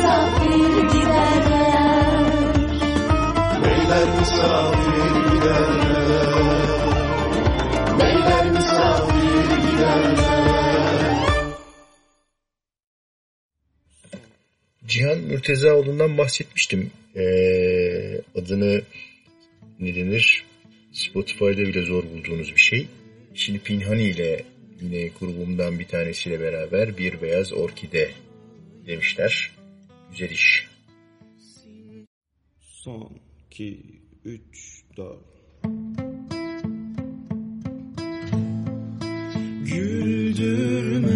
misafir 0.06 0.82
giderler. 0.92 2.26
Beyler 3.64 4.08
misafir 4.18 5.32
giderler 5.32 6.26
Beyler 8.00 8.50
misafir 8.50 9.70
giderler 9.70 11.16
Cihan 14.86 15.18
Mürtezaoğlu'ndan 15.18 16.18
bahsetmiştim. 16.18 16.90
Ee, 17.16 18.20
adını 18.34 18.82
ne 19.80 19.94
denir? 19.94 20.44
Spotify'da 20.92 21.58
bile 21.58 21.82
zor 21.82 22.04
bulduğunuz 22.04 22.52
bir 22.52 22.60
şey. 22.60 22.86
Şimdi 23.34 23.58
Pinhani 23.58 24.02
ile 24.02 24.44
yine 24.80 25.10
grubumdan 25.20 25.78
bir 25.78 25.88
tanesiyle 25.88 26.40
beraber 26.40 26.98
bir 26.98 27.22
beyaz 27.22 27.52
orkide 27.52 28.10
demişler. 28.86 29.55
Güzel. 30.10 30.36
Son, 32.60 33.20
iki, 33.46 34.00
üç, 34.24 34.84
dört. 34.96 35.36
Güldürmeyen, 39.64 41.15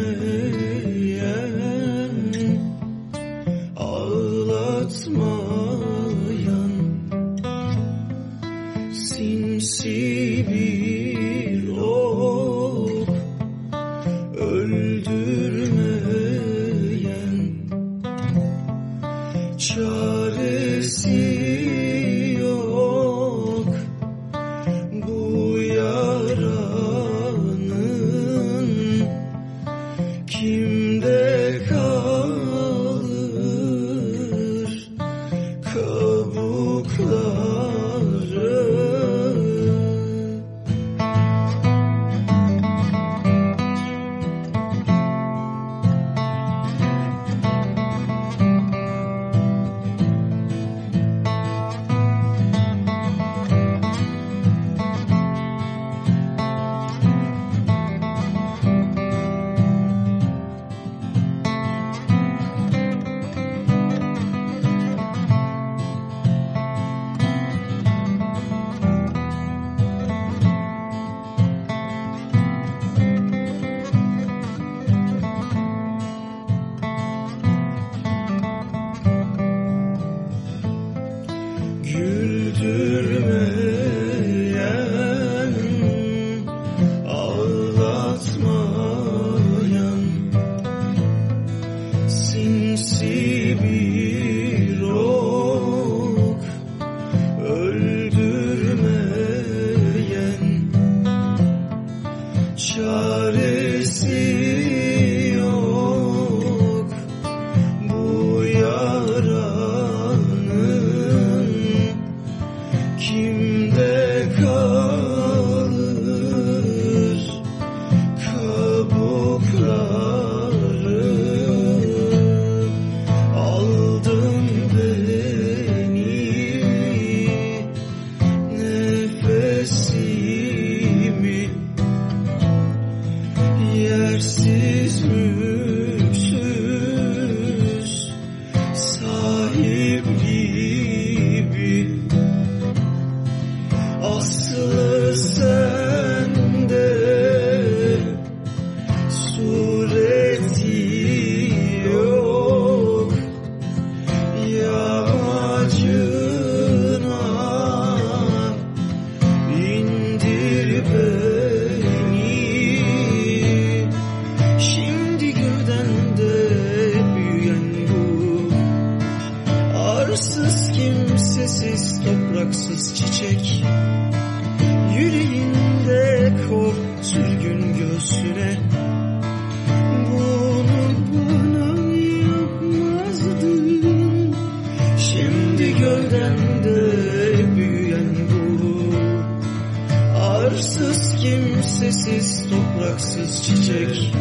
topraksız 193.00 193.42
çiçek. 193.42 194.14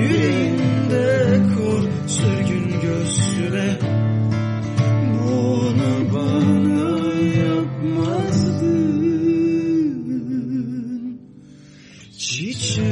Yüreğinde 0.00 1.40
kor 1.54 1.82
sürgün 2.08 2.80
göğsüne. 2.80 3.78
Bunu 5.14 6.14
bana 6.14 6.94
yapmazdın. 7.46 8.74
Çiçek. 12.18 12.84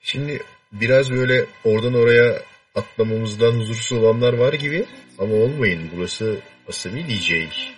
Şimdi 0.00 0.42
biraz 0.72 1.10
böyle 1.10 1.46
oradan 1.64 1.94
oraya 1.94 2.42
atlamamızdan 2.74 3.52
huzursuz 3.52 3.98
olanlar 3.98 4.32
var 4.32 4.52
gibi 4.52 4.84
ama 5.18 5.34
olmayın. 5.34 5.90
Burası 5.96 6.40
Asabi 6.68 7.04
DJ. 7.08 7.32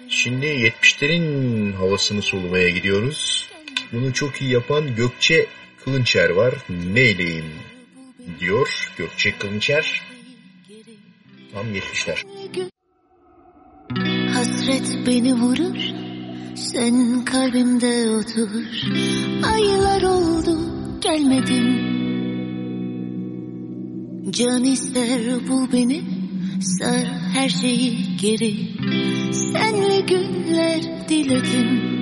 Şimdi 0.09 0.47
70'lerin 0.47 1.73
havasını 1.73 2.23
solumaya 2.23 2.69
gidiyoruz. 2.69 3.49
Bunu 3.93 4.13
çok 4.13 4.43
iyi 4.43 4.51
yapan 4.51 4.95
Gökçe 4.95 5.47
Kılınçer 5.85 6.31
var. 6.31 6.55
Neyleyim 6.69 7.53
diyor 8.41 8.93
Gökçe 8.99 9.39
Kılınçer. 9.39 10.03
Tam 11.53 11.67
70'ler. 11.75 12.25
Hasret 14.33 15.07
beni 15.07 15.35
vurur 15.35 15.77
Sen 16.55 17.25
kalbimde 17.25 18.11
otur 18.11 18.51
Aylar 19.55 20.03
oldu 20.03 20.59
gelmedin 21.01 21.97
Can 24.31 24.65
ister 24.65 25.49
bul 25.49 25.73
beni 25.73 26.16
Sar 26.61 27.07
her 27.35 27.49
şeyi 27.49 28.17
geri. 28.17 28.55
Senle 29.33 30.01
günler 30.01 31.09
diledim 31.09 31.96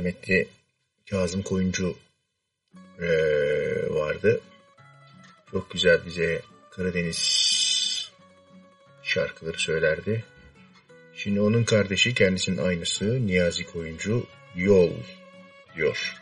merhametli 0.00 0.48
Kazım 1.10 1.42
Koyuncu 1.42 1.96
e, 3.00 3.08
vardı. 3.90 4.40
Çok 5.50 5.70
güzel 5.70 6.00
bize 6.06 6.42
Karadeniz 6.70 8.10
şarkıları 9.02 9.58
söylerdi. 9.58 10.24
Şimdi 11.16 11.40
onun 11.40 11.64
kardeşi 11.64 12.14
kendisinin 12.14 12.58
aynısı 12.58 13.26
Niyazi 13.26 13.66
Koyuncu 13.66 14.26
Yol 14.56 14.90
diyor. 15.76 16.19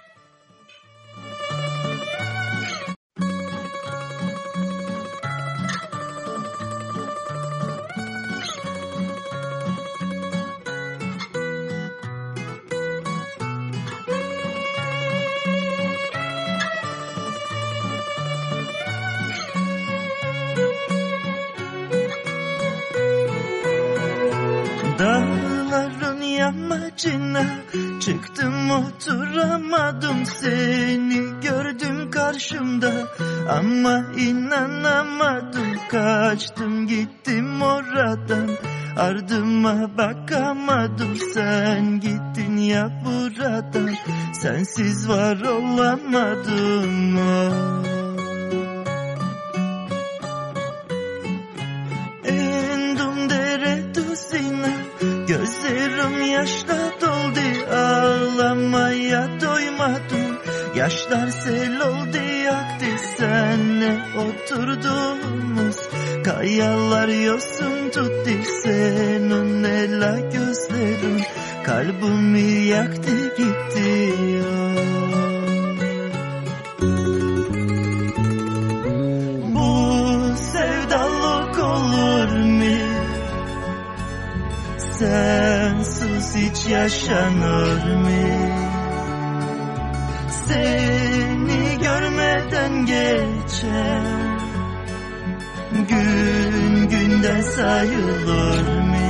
Gün 97.19 97.24
günden 97.24 97.43
sayılır 97.43 98.62
mı? 98.82 99.08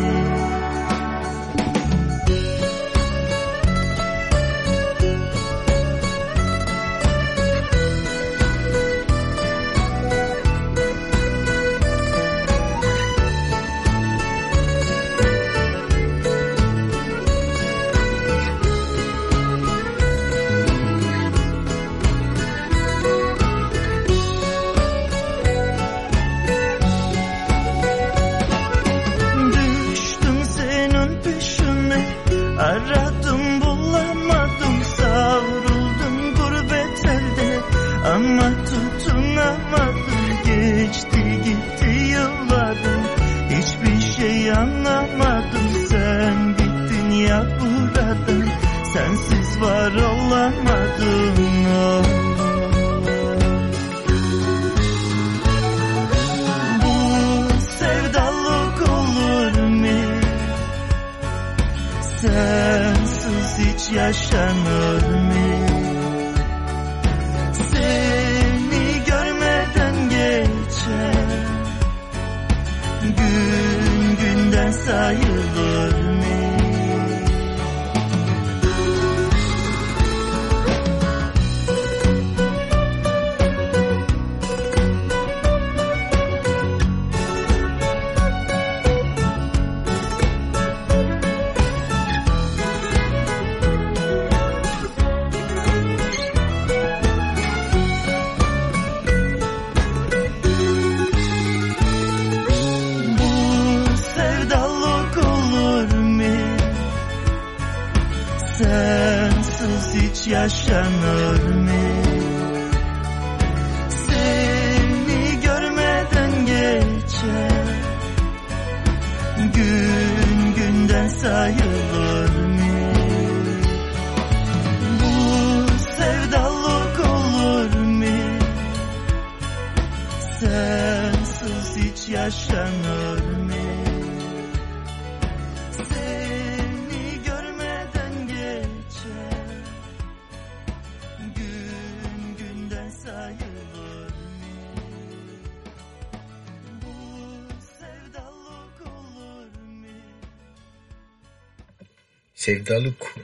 Sevdalık 152.48 153.14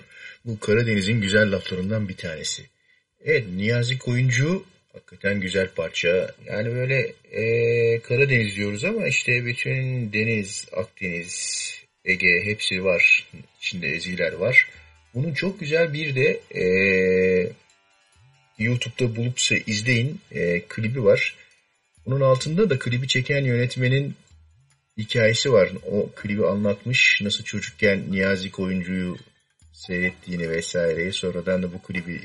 bu 0.45 0.61
Karadeniz'in 0.61 1.21
güzel 1.21 1.53
laflarından 1.53 2.09
bir 2.09 2.17
tanesi. 2.17 2.63
Evet 3.25 3.45
Niyazi 3.57 3.99
Koyuncu 3.99 4.65
hakikaten 4.93 5.41
güzel 5.41 5.69
parça. 5.69 6.35
Yani 6.47 6.75
böyle 6.75 7.13
e, 7.33 8.01
Karadeniz 8.01 8.57
diyoruz 8.57 8.85
ama 8.85 9.07
işte 9.07 9.47
bütün 9.47 10.13
deniz, 10.13 10.67
Akdeniz, 10.73 11.71
Ege 12.05 12.45
hepsi 12.45 12.85
var. 12.85 13.29
İçinde 13.61 13.89
eziler 13.89 14.33
var. 14.33 14.69
Bunun 15.15 15.35
çok 15.35 15.61
güzel 15.61 15.93
bir 15.93 16.15
de 16.15 16.41
e, 16.55 16.65
YouTube'da 18.59 19.17
bulup 19.17 19.39
se- 19.39 19.63
izleyin 19.67 20.21
e, 20.33 20.61
klibi 20.69 21.05
var. 21.05 21.35
Bunun 22.07 22.21
altında 22.21 22.71
da 22.71 22.79
klibi 22.79 23.09
çeken 23.09 23.45
yönetmenin 23.45 24.15
hikayesi 24.99 25.53
var. 25.53 25.71
O 25.91 26.11
klibi 26.16 26.47
anlatmış. 26.47 27.21
Nasıl 27.23 27.45
çocukken 27.45 28.03
Niyazi 28.11 28.51
Koyuncu'yu 28.51 29.16
seyrettiğini 29.73 30.51
vesaireyi. 30.51 31.12
Sonradan 31.12 31.62
da 31.62 31.73
bu 31.73 31.83
klibi 31.83 32.21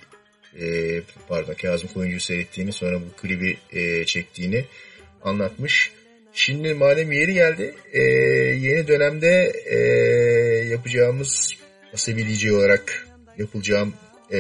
e, 0.60 1.02
pardon 1.28 1.54
Kazım 1.54 1.90
Koyuncu'yu 1.94 2.20
seyrettiğini 2.20 2.72
sonra 2.72 3.02
bu 3.02 3.22
klibi 3.22 3.58
e, 3.72 4.06
çektiğini 4.06 4.66
anlatmış. 5.24 5.92
Şimdi 6.34 6.74
madem 6.74 7.12
yeri 7.12 7.34
geldi 7.34 7.76
e, 7.92 8.02
yeni 8.60 8.88
dönemde 8.88 9.54
e, 9.66 9.78
yapacağımız 10.70 11.54
Asabi 11.94 12.26
DJ 12.26 12.52
olarak 12.52 13.08
yapılacağım 13.38 13.94
e, 14.32 14.40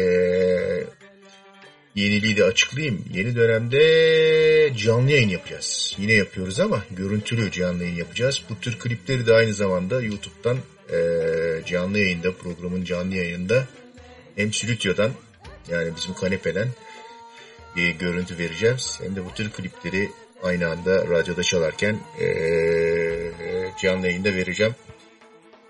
yeniliği 1.99 2.37
de 2.37 2.43
açıklayayım. 2.43 3.05
Yeni 3.13 3.35
dönemde 3.35 4.73
canlı 4.75 5.11
yayın 5.11 5.29
yapacağız. 5.29 5.95
Yine 5.97 6.13
yapıyoruz 6.13 6.59
ama 6.59 6.83
görüntülü 6.91 7.51
canlı 7.51 7.83
yayın 7.83 7.95
yapacağız. 7.95 8.41
Bu 8.49 8.59
tür 8.59 8.79
klipleri 8.79 9.27
de 9.27 9.33
aynı 9.33 9.53
zamanda 9.53 10.01
YouTube'dan 10.01 10.57
e, 10.93 10.99
canlı 11.65 11.99
yayında, 11.99 12.33
programın 12.33 12.83
canlı 12.83 13.15
yayında 13.15 13.67
hem 14.35 14.53
stüdyodan 14.53 15.11
yani 15.69 15.95
bizim 15.95 16.13
kanepeden 16.13 16.67
e, 17.77 17.91
görüntü 17.91 18.37
vereceğiz. 18.37 18.99
Hem 19.03 19.15
de 19.15 19.25
bu 19.25 19.33
tür 19.33 19.51
klipleri 19.51 20.09
aynı 20.43 20.69
anda 20.69 21.07
radyoda 21.07 21.43
çalarken 21.43 21.99
e, 22.21 22.27
canlı 23.81 24.07
yayında 24.07 24.35
vereceğim. 24.35 24.75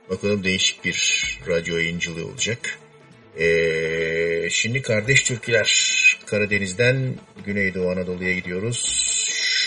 Bakalım 0.09 0.43
değişik 0.43 0.85
bir 0.85 1.39
radyo 1.47 1.77
yayıncılığı 1.77 2.25
olacak. 2.25 2.79
Ee, 3.39 3.45
şimdi 4.49 4.81
kardeş 4.81 5.23
türküler 5.23 5.99
Karadeniz'den 6.25 7.15
Güneydoğu 7.45 7.91
Anadolu'ya 7.91 8.33
gidiyoruz. 8.33 8.85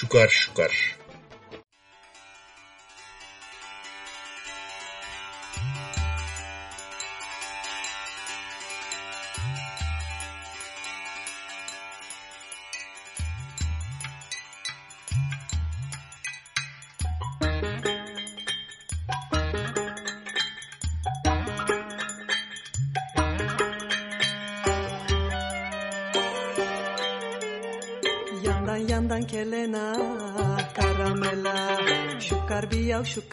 Şukar 0.00 0.28
şukar. 0.28 0.96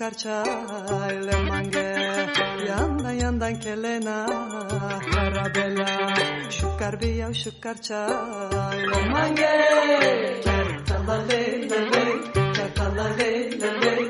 carcayle 0.10 1.36
mange 1.50 1.88
yandan 2.68 3.12
yandan 3.12 3.60
kelena 3.60 4.26
harabela 5.14 5.88
shukar 6.50 6.94
biyaw 7.02 7.34
shukar 7.34 7.76
cayle 7.88 9.00
mange 9.14 9.54
ker 10.46 10.68
talale 10.90 11.44
lale 11.70 12.06
ker 12.56 12.70
talale 12.78 13.32
lale 13.62 14.09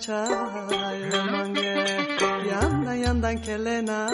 çarçay 0.00 1.00
romange 1.12 1.86
Yanda 2.50 2.94
yandan 2.94 3.42
kelena 3.42 4.10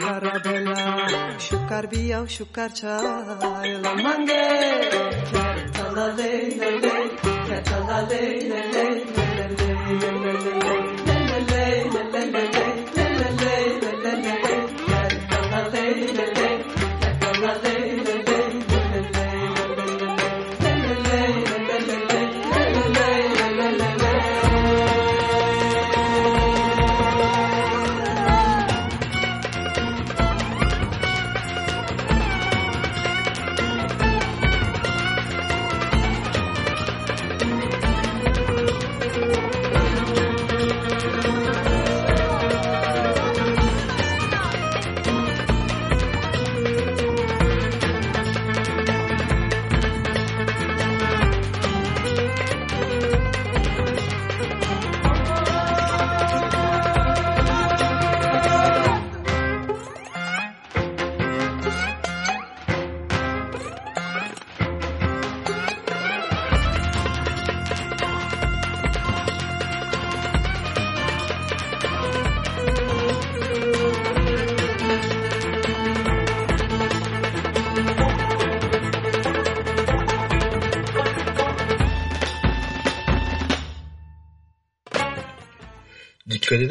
harabela. 0.00 1.08
Şukar 1.38 1.90
bir 1.90 2.00
yav 2.00 2.26
şukar 2.26 2.74
çay 2.74 3.84
romange 3.84 4.90
Ketala 5.32 6.16
le 6.16 6.58
le 6.60 6.82
le, 6.82 7.10
Ketala 7.48 8.08
le 8.10 8.50
le 8.50 8.72
le. 8.72 8.99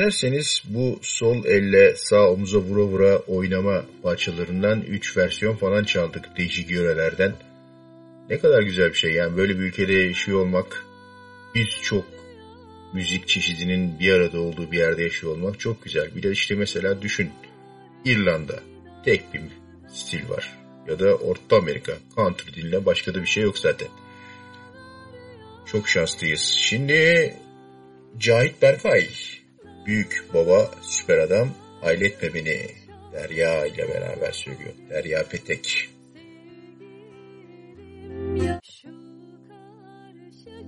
Dikkat 0.10 0.24
ederseniz 0.24 0.64
bu 0.66 1.00
sol 1.02 1.46
elle 1.46 1.96
sağ 1.96 2.30
omuza 2.30 2.58
vura 2.58 2.84
vura 2.84 3.18
oynama 3.18 3.86
parçalarından 4.04 4.82
3 4.82 5.18
versiyon 5.18 5.56
falan 5.56 5.84
çaldık 5.84 6.38
değişik 6.38 6.72
yörelerden. 6.72 7.34
Ne 8.30 8.40
kadar 8.40 8.62
güzel 8.62 8.90
bir 8.90 8.98
şey 8.98 9.12
yani 9.12 9.38
böyle 9.38 9.60
bir 9.60 9.64
ülkede 9.64 9.94
yaşıyor 9.94 10.40
olmak, 10.40 10.86
birçok 11.56 12.06
müzik 12.94 13.28
çeşidinin 13.28 14.00
bir 14.00 14.14
arada 14.14 14.40
olduğu 14.40 14.72
bir 14.72 14.78
yerde 14.78 15.04
yaşıyor 15.04 15.34
olmak 15.34 15.60
çok 15.60 15.84
güzel. 15.84 16.16
Bir 16.16 16.24
de 16.24 16.32
işte 16.32 16.56
mesela 16.56 17.02
düşün 17.02 17.30
İrlanda 18.06 18.60
tek 19.06 19.34
bir 19.34 19.42
stil 19.94 20.30
var 20.30 20.58
ya 20.88 21.00
da 21.00 21.16
Orta 21.16 21.58
Amerika 21.58 21.94
country 22.16 22.54
dilinden 22.54 22.86
başka 22.86 23.14
da 23.14 23.22
bir 23.22 23.28
şey 23.28 23.44
yok 23.44 23.58
zaten. 23.58 23.88
Çok 25.66 25.90
şanslıyız. 25.90 26.42
Şimdi 26.42 27.34
Cahit 28.18 28.62
Berkay 28.62 29.08
büyük 29.90 30.26
baba 30.34 30.72
süper 30.82 31.18
adam 31.18 31.50
Hayletme 31.82 32.34
beni 32.34 32.58
Derya 33.14 33.66
ile 33.66 33.88
beraber 33.90 34.32
söylüyor. 34.32 34.74
Derya 34.90 35.24
Petek. 35.24 35.90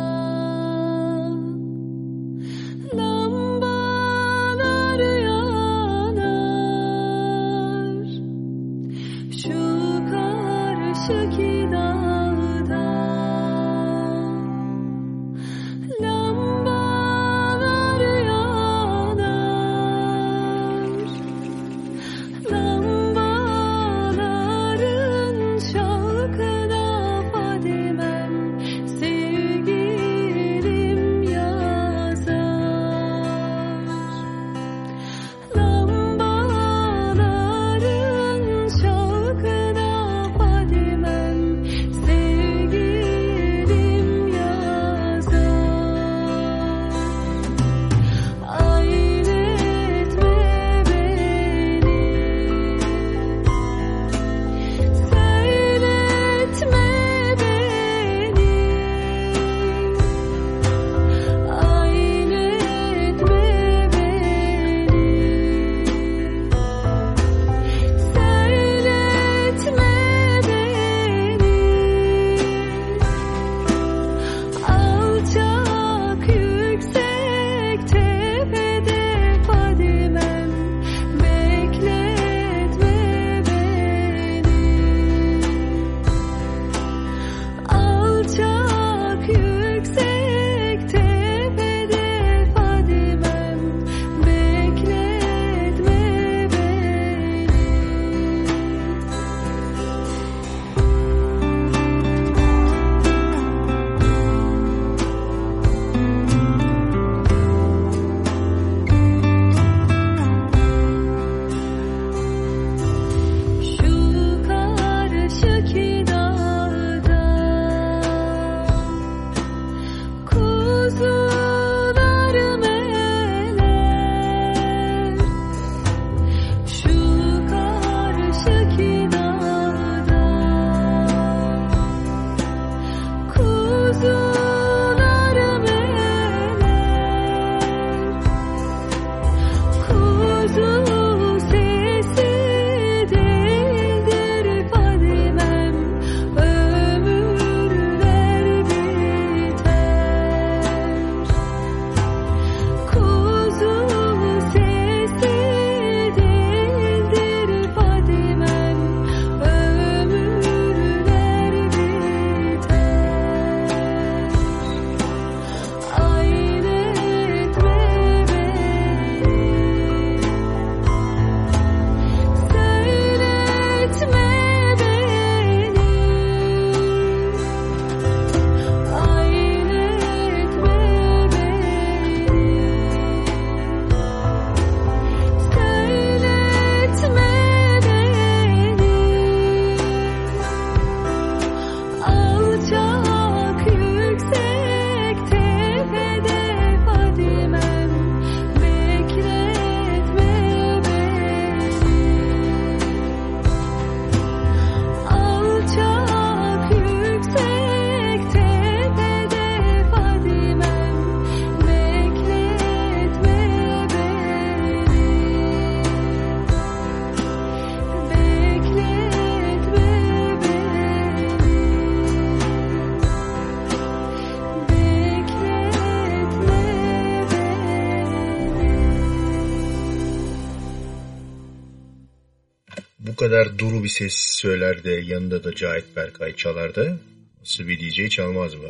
bir 233.88 233.92
ses 233.92 234.14
söyler 234.42 234.84
de 234.84 234.92
yanında 234.92 235.44
da 235.44 235.56
Cahit 235.56 235.96
Berkay 235.96 236.36
çalar 236.36 236.76
da 236.76 236.98
nasıl 237.40 237.68
bir 237.68 237.80
DJ 237.80 238.10
çalmaz 238.10 238.56
mı? 238.56 238.70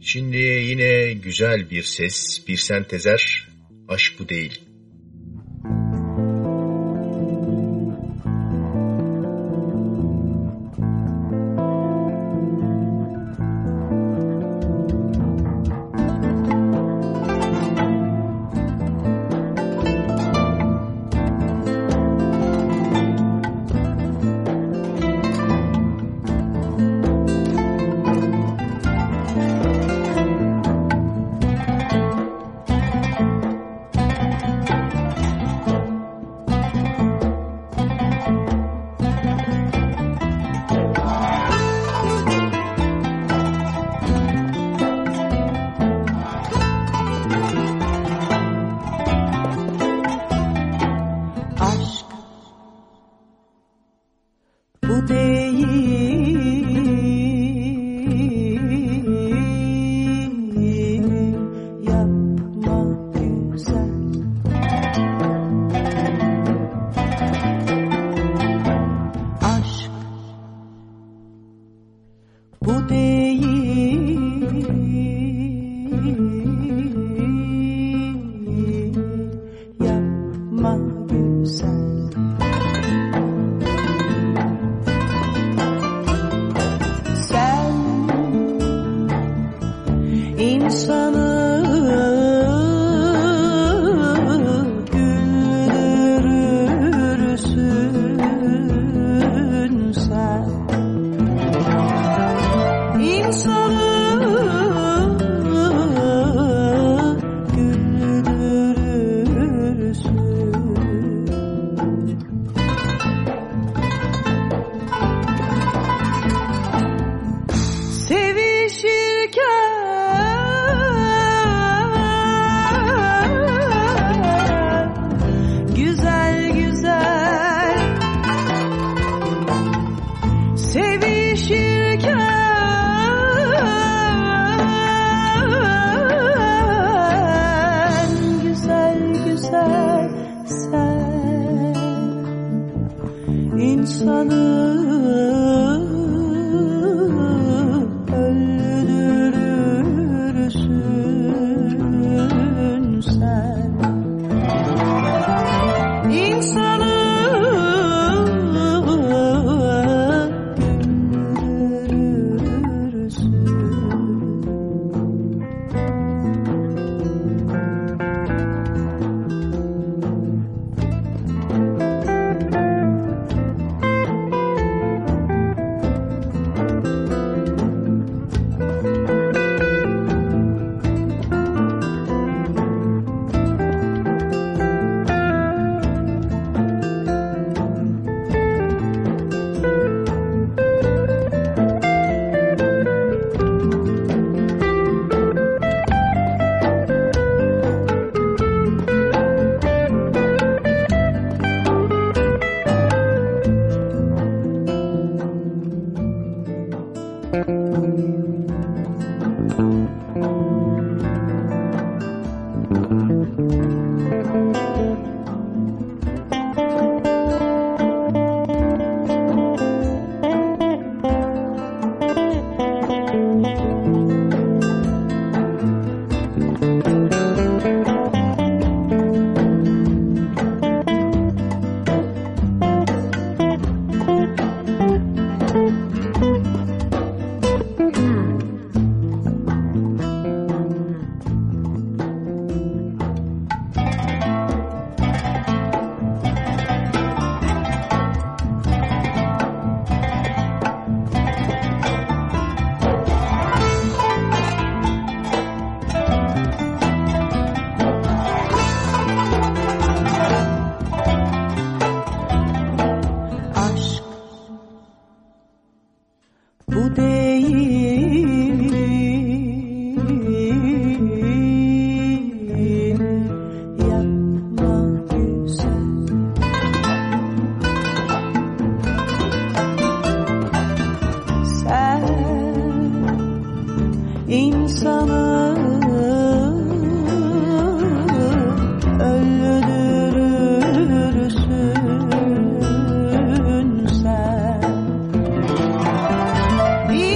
Şimdi 0.00 0.36
yine 0.36 1.12
güzel 1.12 1.70
bir 1.70 1.82
ses, 1.82 2.42
bir 2.48 2.56
sentezer, 2.56 3.48
aşk 3.88 4.12
bu 4.18 4.28
değil. 4.28 4.60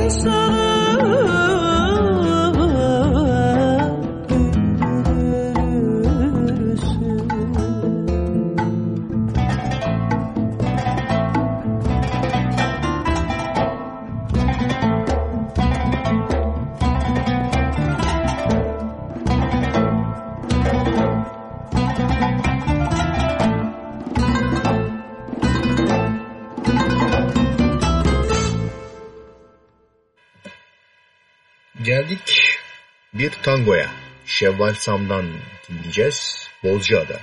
inside 0.01 0.69
tangoya. 33.43 33.91
Şevval 34.27 34.75
Sam'dan 34.75 35.27
dinleyeceğiz. 35.69 36.49
Bozcaada. 36.65 37.21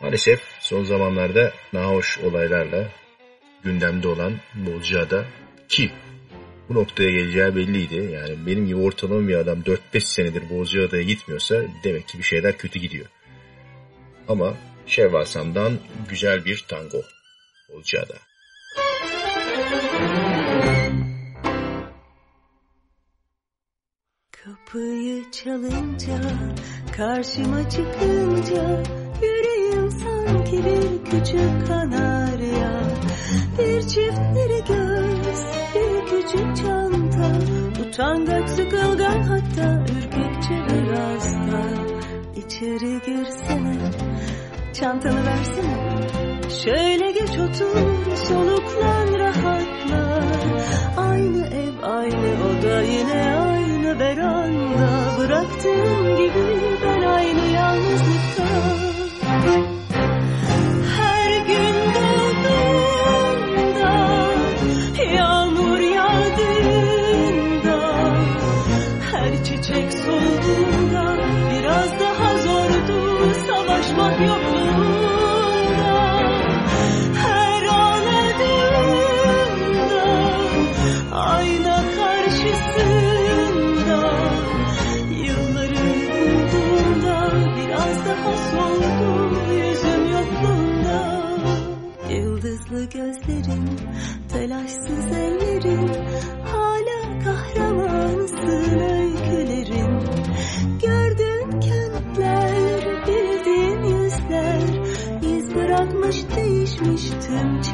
Maalesef 0.00 0.40
son 0.60 0.84
zamanlarda 0.84 1.52
nahoş 1.72 2.18
olaylarla 2.18 2.88
gündemde 3.64 4.08
olan 4.08 4.32
Bozcaada 4.54 5.24
ki 5.68 5.90
bu 6.68 6.74
noktaya 6.74 7.10
geleceği 7.10 7.56
belliydi. 7.56 7.94
Yani 7.94 8.46
benim 8.46 8.66
gibi 8.66 8.76
ortalama 8.76 9.28
bir 9.28 9.34
adam 9.34 9.60
4-5 9.60 10.00
senedir 10.00 10.50
Bozcaada'ya 10.50 11.02
gitmiyorsa 11.02 11.62
demek 11.84 12.08
ki 12.08 12.18
bir 12.18 12.24
şeyler 12.24 12.58
kötü 12.58 12.78
gidiyor. 12.78 13.06
Ama 14.28 14.54
Şevval 14.86 15.24
Sam'dan 15.24 15.78
güzel 16.08 16.44
bir 16.44 16.64
tango. 16.68 17.02
Bozcaada. 17.72 18.14
Kapıyı 24.46 25.30
çalınca, 25.30 26.20
karşıma 26.96 27.70
çıkınca 27.70 28.82
Yüreğim 29.22 29.90
sanki 29.90 30.64
bir 30.64 31.10
küçük 31.10 31.66
kanarya. 31.66 32.82
Bir 33.58 33.80
çiftleri 33.80 34.64
göz, 34.68 35.44
bir 35.74 36.06
küçük 36.06 36.56
çanta 36.56 37.32
Utangaç 37.88 38.50
sıkılgan 38.50 39.22
hatta 39.22 39.84
ürkekçe 39.96 40.74
biraz 40.74 41.34
da 41.34 41.62
İçeri 42.36 43.00
girsene, 43.06 43.90
çantanı 44.72 45.26
versene. 45.26 46.08
Şöyle 46.64 47.12
geç 47.12 47.38
otur, 47.38 48.16
soluklan 48.16 49.18
rahatla. 49.18 50.20
Aynı 50.96 51.46
ev, 51.46 51.82
aynı 51.82 52.34
oda, 52.44 52.82
yine 52.82 53.36
aynı 53.36 53.65
veranda 53.94 55.16
Bıraktığım 55.18 56.16
gibi 56.16 56.46
ben 56.84 57.02
aynı 57.02 57.46
yalnızlıkta 57.46 58.44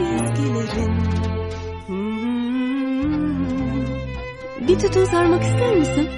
çizgilerin. 0.04 0.92
Bir 4.68 4.78
tütün 4.78 5.04
sarmak 5.04 5.42
ister 5.42 5.76
misin? 5.76 6.08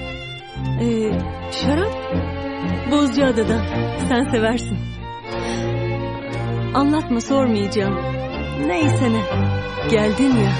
Ee, 0.80 1.12
şarap? 1.52 1.92
Bozcaada'dan. 2.90 3.60
Sen 4.08 4.24
seversin. 4.30 4.78
Anlatma 6.74 7.20
sormayacağım. 7.20 7.94
Neyse 8.66 9.12
ne. 9.12 9.20
Geldin 9.90 10.36
ya. 10.36 10.52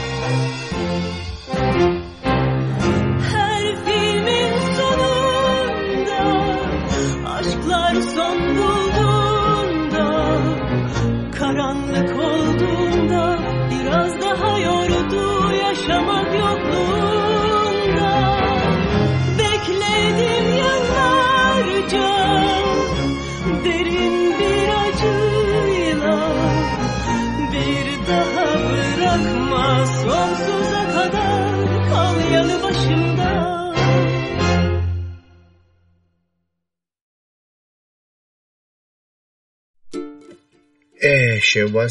Şevval 41.55 41.89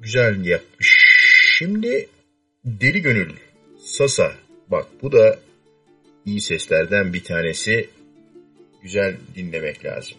güzel 0.00 0.44
yapmış. 0.44 1.04
Şimdi 1.58 2.08
Deli 2.64 3.02
Gönül, 3.02 3.32
Sasa. 3.78 4.32
Bak 4.68 4.86
bu 5.02 5.12
da 5.12 5.38
iyi 6.26 6.40
seslerden 6.40 7.12
bir 7.12 7.24
tanesi. 7.24 7.90
Güzel 8.82 9.16
dinlemek 9.36 9.84
lazım. 9.84 10.18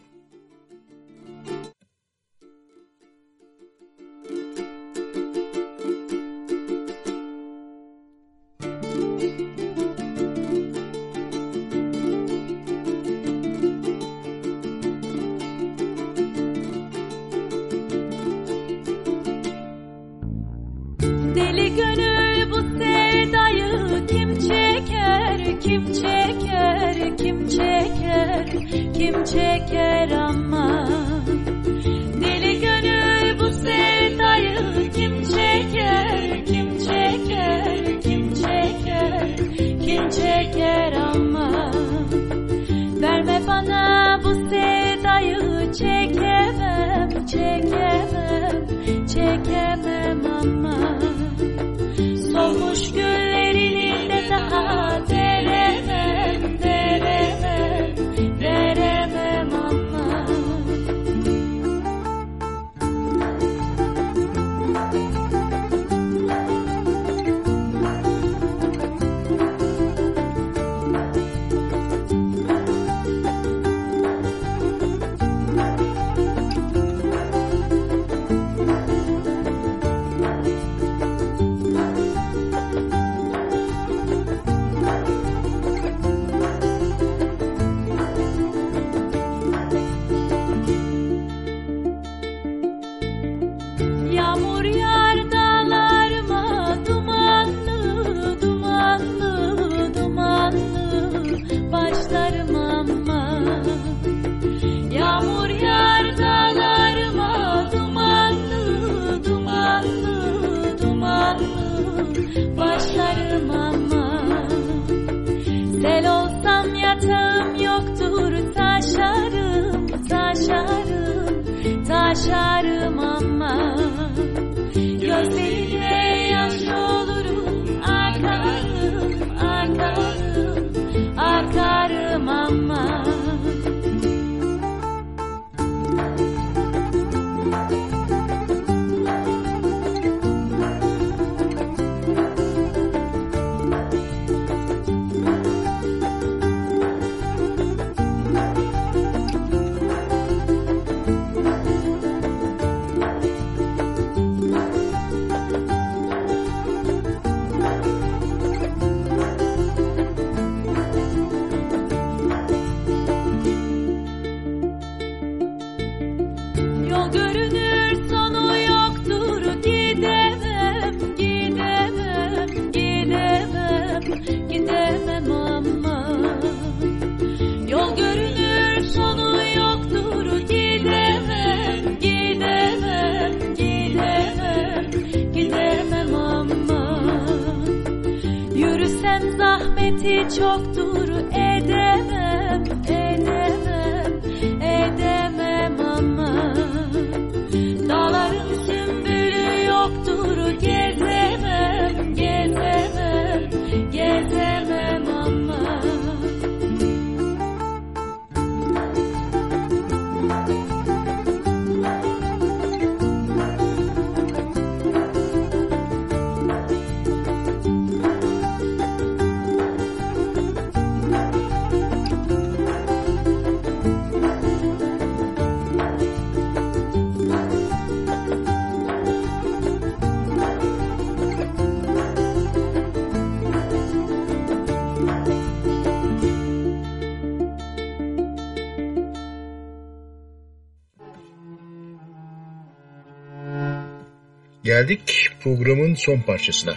Geldik 244.76 245.30
programın 245.40 245.94
son 245.94 246.20
parçasına. 246.20 246.76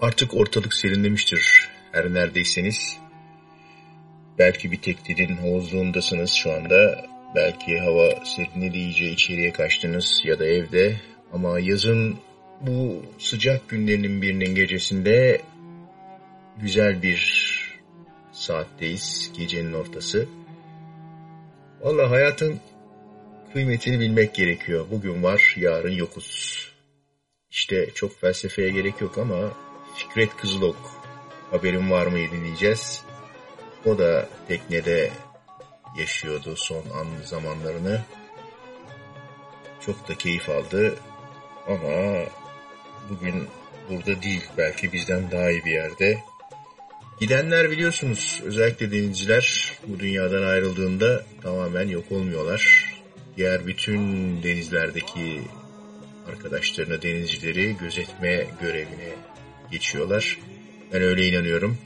Artık 0.00 0.34
ortalık 0.34 0.74
serinlemiştir 0.74 1.68
her 1.92 2.14
neredeyseniz. 2.14 2.98
Belki 4.38 4.72
bir 4.72 4.76
teknenin 4.76 5.36
havuzluğundasınız 5.36 6.30
şu 6.30 6.52
anda. 6.52 7.06
Belki 7.34 7.78
hava 7.78 8.24
serinledi 8.24 8.78
iyice 8.78 9.10
içeriye 9.10 9.52
kaçtınız 9.52 10.22
ya 10.24 10.38
da 10.38 10.46
evde. 10.46 11.00
Ama 11.32 11.60
yazın 11.60 12.16
bu 12.60 13.02
sıcak 13.18 13.68
günlerinin 13.68 14.22
birinin 14.22 14.54
gecesinde 14.54 15.40
güzel 16.58 17.02
bir 17.02 17.20
saatteyiz. 18.32 19.32
Gecenin 19.38 19.72
ortası. 19.72 20.28
Valla 21.80 22.10
hayatın 22.10 22.60
kıymetini 23.56 24.00
bilmek 24.00 24.34
gerekiyor. 24.34 24.86
Bugün 24.90 25.22
var, 25.22 25.54
yarın 25.56 25.92
yokuz. 25.92 26.58
İşte 27.50 27.90
çok 27.94 28.20
felsefeye 28.20 28.70
gerek 28.70 29.00
yok 29.00 29.18
ama 29.18 29.52
Fikret 29.94 30.36
Kızılok 30.36 30.76
haberin 31.50 31.90
var 31.90 32.06
mı 32.06 32.18
dinleyeceğiz. 32.32 33.02
O 33.84 33.98
da 33.98 34.28
teknede 34.48 35.10
yaşıyordu 35.98 36.56
son 36.56 36.82
an 36.94 37.06
zamanlarını. 37.24 38.02
Çok 39.80 40.08
da 40.08 40.14
keyif 40.14 40.48
aldı 40.48 40.96
ama 41.66 42.24
bugün 43.10 43.46
burada 43.90 44.22
değil 44.22 44.44
belki 44.58 44.92
bizden 44.92 45.30
daha 45.30 45.50
iyi 45.50 45.64
bir 45.64 45.72
yerde. 45.72 46.18
Gidenler 47.20 47.70
biliyorsunuz 47.70 48.40
özellikle 48.44 48.92
denizciler 48.92 49.72
bu 49.86 49.98
dünyadan 49.98 50.42
ayrıldığında 50.42 51.24
tamamen 51.42 51.88
yok 51.88 52.12
olmuyorlar 52.12 52.85
diğer 53.36 53.66
bütün 53.66 53.98
denizlerdeki 54.42 55.42
arkadaşlarını, 56.28 57.02
denizcileri 57.02 57.76
gözetme 57.76 58.46
görevine 58.60 59.12
geçiyorlar. 59.70 60.38
Ben 60.92 61.02
öyle 61.02 61.28
inanıyorum. 61.28 61.78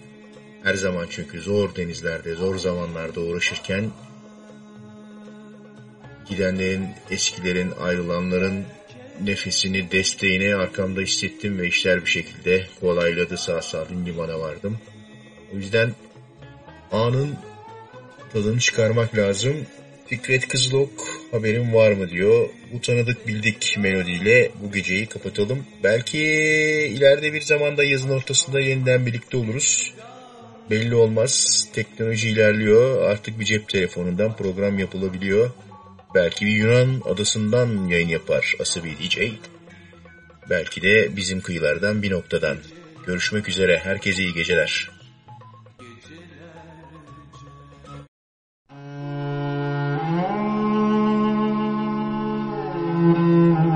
Her 0.62 0.74
zaman 0.74 1.06
çünkü 1.10 1.40
zor 1.40 1.76
denizlerde, 1.76 2.34
zor 2.34 2.58
zamanlarda 2.58 3.20
uğraşırken 3.20 3.90
gidenlerin, 6.28 6.88
eskilerin, 7.10 7.70
ayrılanların 7.80 8.64
nefesini, 9.24 9.90
desteğini 9.90 10.54
arkamda 10.54 11.00
hissettim 11.00 11.58
ve 11.58 11.68
işler 11.68 12.04
bir 12.04 12.10
şekilde 12.10 12.66
kolayladı 12.80 13.36
sağ 13.36 13.62
salim 13.62 14.06
limana 14.06 14.40
vardım. 14.40 14.78
O 15.54 15.56
yüzden 15.56 15.94
anın 16.92 17.36
tadını 18.32 18.58
çıkarmak 18.60 19.16
lazım. 19.16 19.66
Fikret 20.06 20.48
Kızılok 20.48 21.19
haberin 21.30 21.74
var 21.74 21.92
mı 21.92 22.10
diyor. 22.10 22.48
Bu 22.72 22.80
tanıdık 22.80 23.26
bildik 23.26 23.76
melodiyle 23.78 24.50
bu 24.62 24.72
geceyi 24.72 25.06
kapatalım. 25.06 25.66
Belki 25.84 26.18
ileride 26.96 27.32
bir 27.32 27.40
zamanda 27.40 27.84
yazın 27.84 28.10
ortasında 28.10 28.60
yeniden 28.60 29.06
birlikte 29.06 29.36
oluruz. 29.36 29.94
Belli 30.70 30.94
olmaz. 30.94 31.64
Teknoloji 31.72 32.28
ilerliyor. 32.28 33.10
Artık 33.10 33.40
bir 33.40 33.44
cep 33.44 33.68
telefonundan 33.68 34.36
program 34.36 34.78
yapılabiliyor. 34.78 35.50
Belki 36.14 36.46
bir 36.46 36.52
Yunan 36.52 37.02
adasından 37.04 37.88
yayın 37.88 38.08
yapar 38.08 38.54
Asabi 38.60 38.98
DJ. 38.98 39.18
Belki 40.50 40.82
de 40.82 41.16
bizim 41.16 41.40
kıyılardan 41.40 42.02
bir 42.02 42.10
noktadan. 42.10 42.56
Görüşmek 43.06 43.48
üzere. 43.48 43.78
Herkese 43.78 44.22
iyi 44.22 44.34
geceler. 44.34 44.99
嗯。 53.16 53.69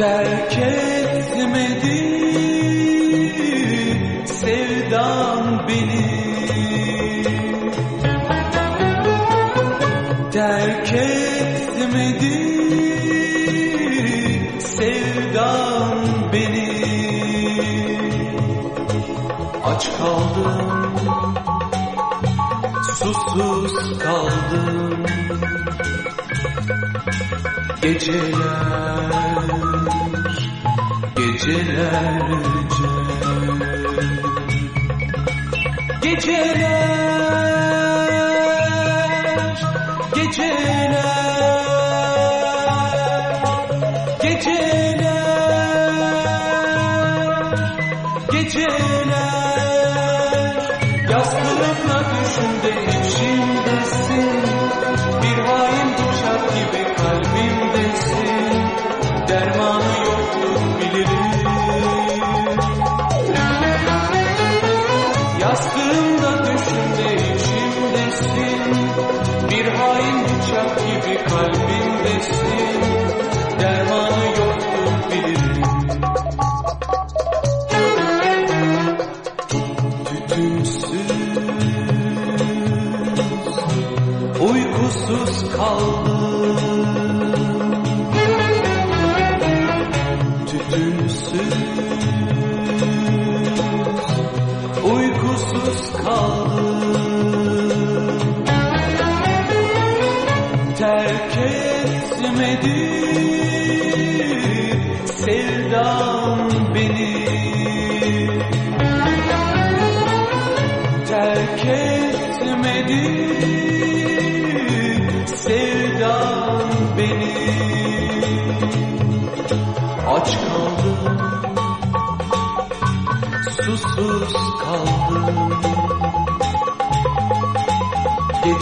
terk 0.00 0.58
etmedi 0.58 1.98
sevdan 4.26 5.68
beni. 5.68 6.06
Terk 10.32 10.92
etmedi 10.92 12.36
sevdan 14.60 15.98
beni. 16.32 16.70
Aç 19.64 19.88
kaldım 19.98 20.90
susuz 22.74 23.98
kaldım. 23.98 25.04
Geceler 27.82 28.99
तेरे 36.40 36.69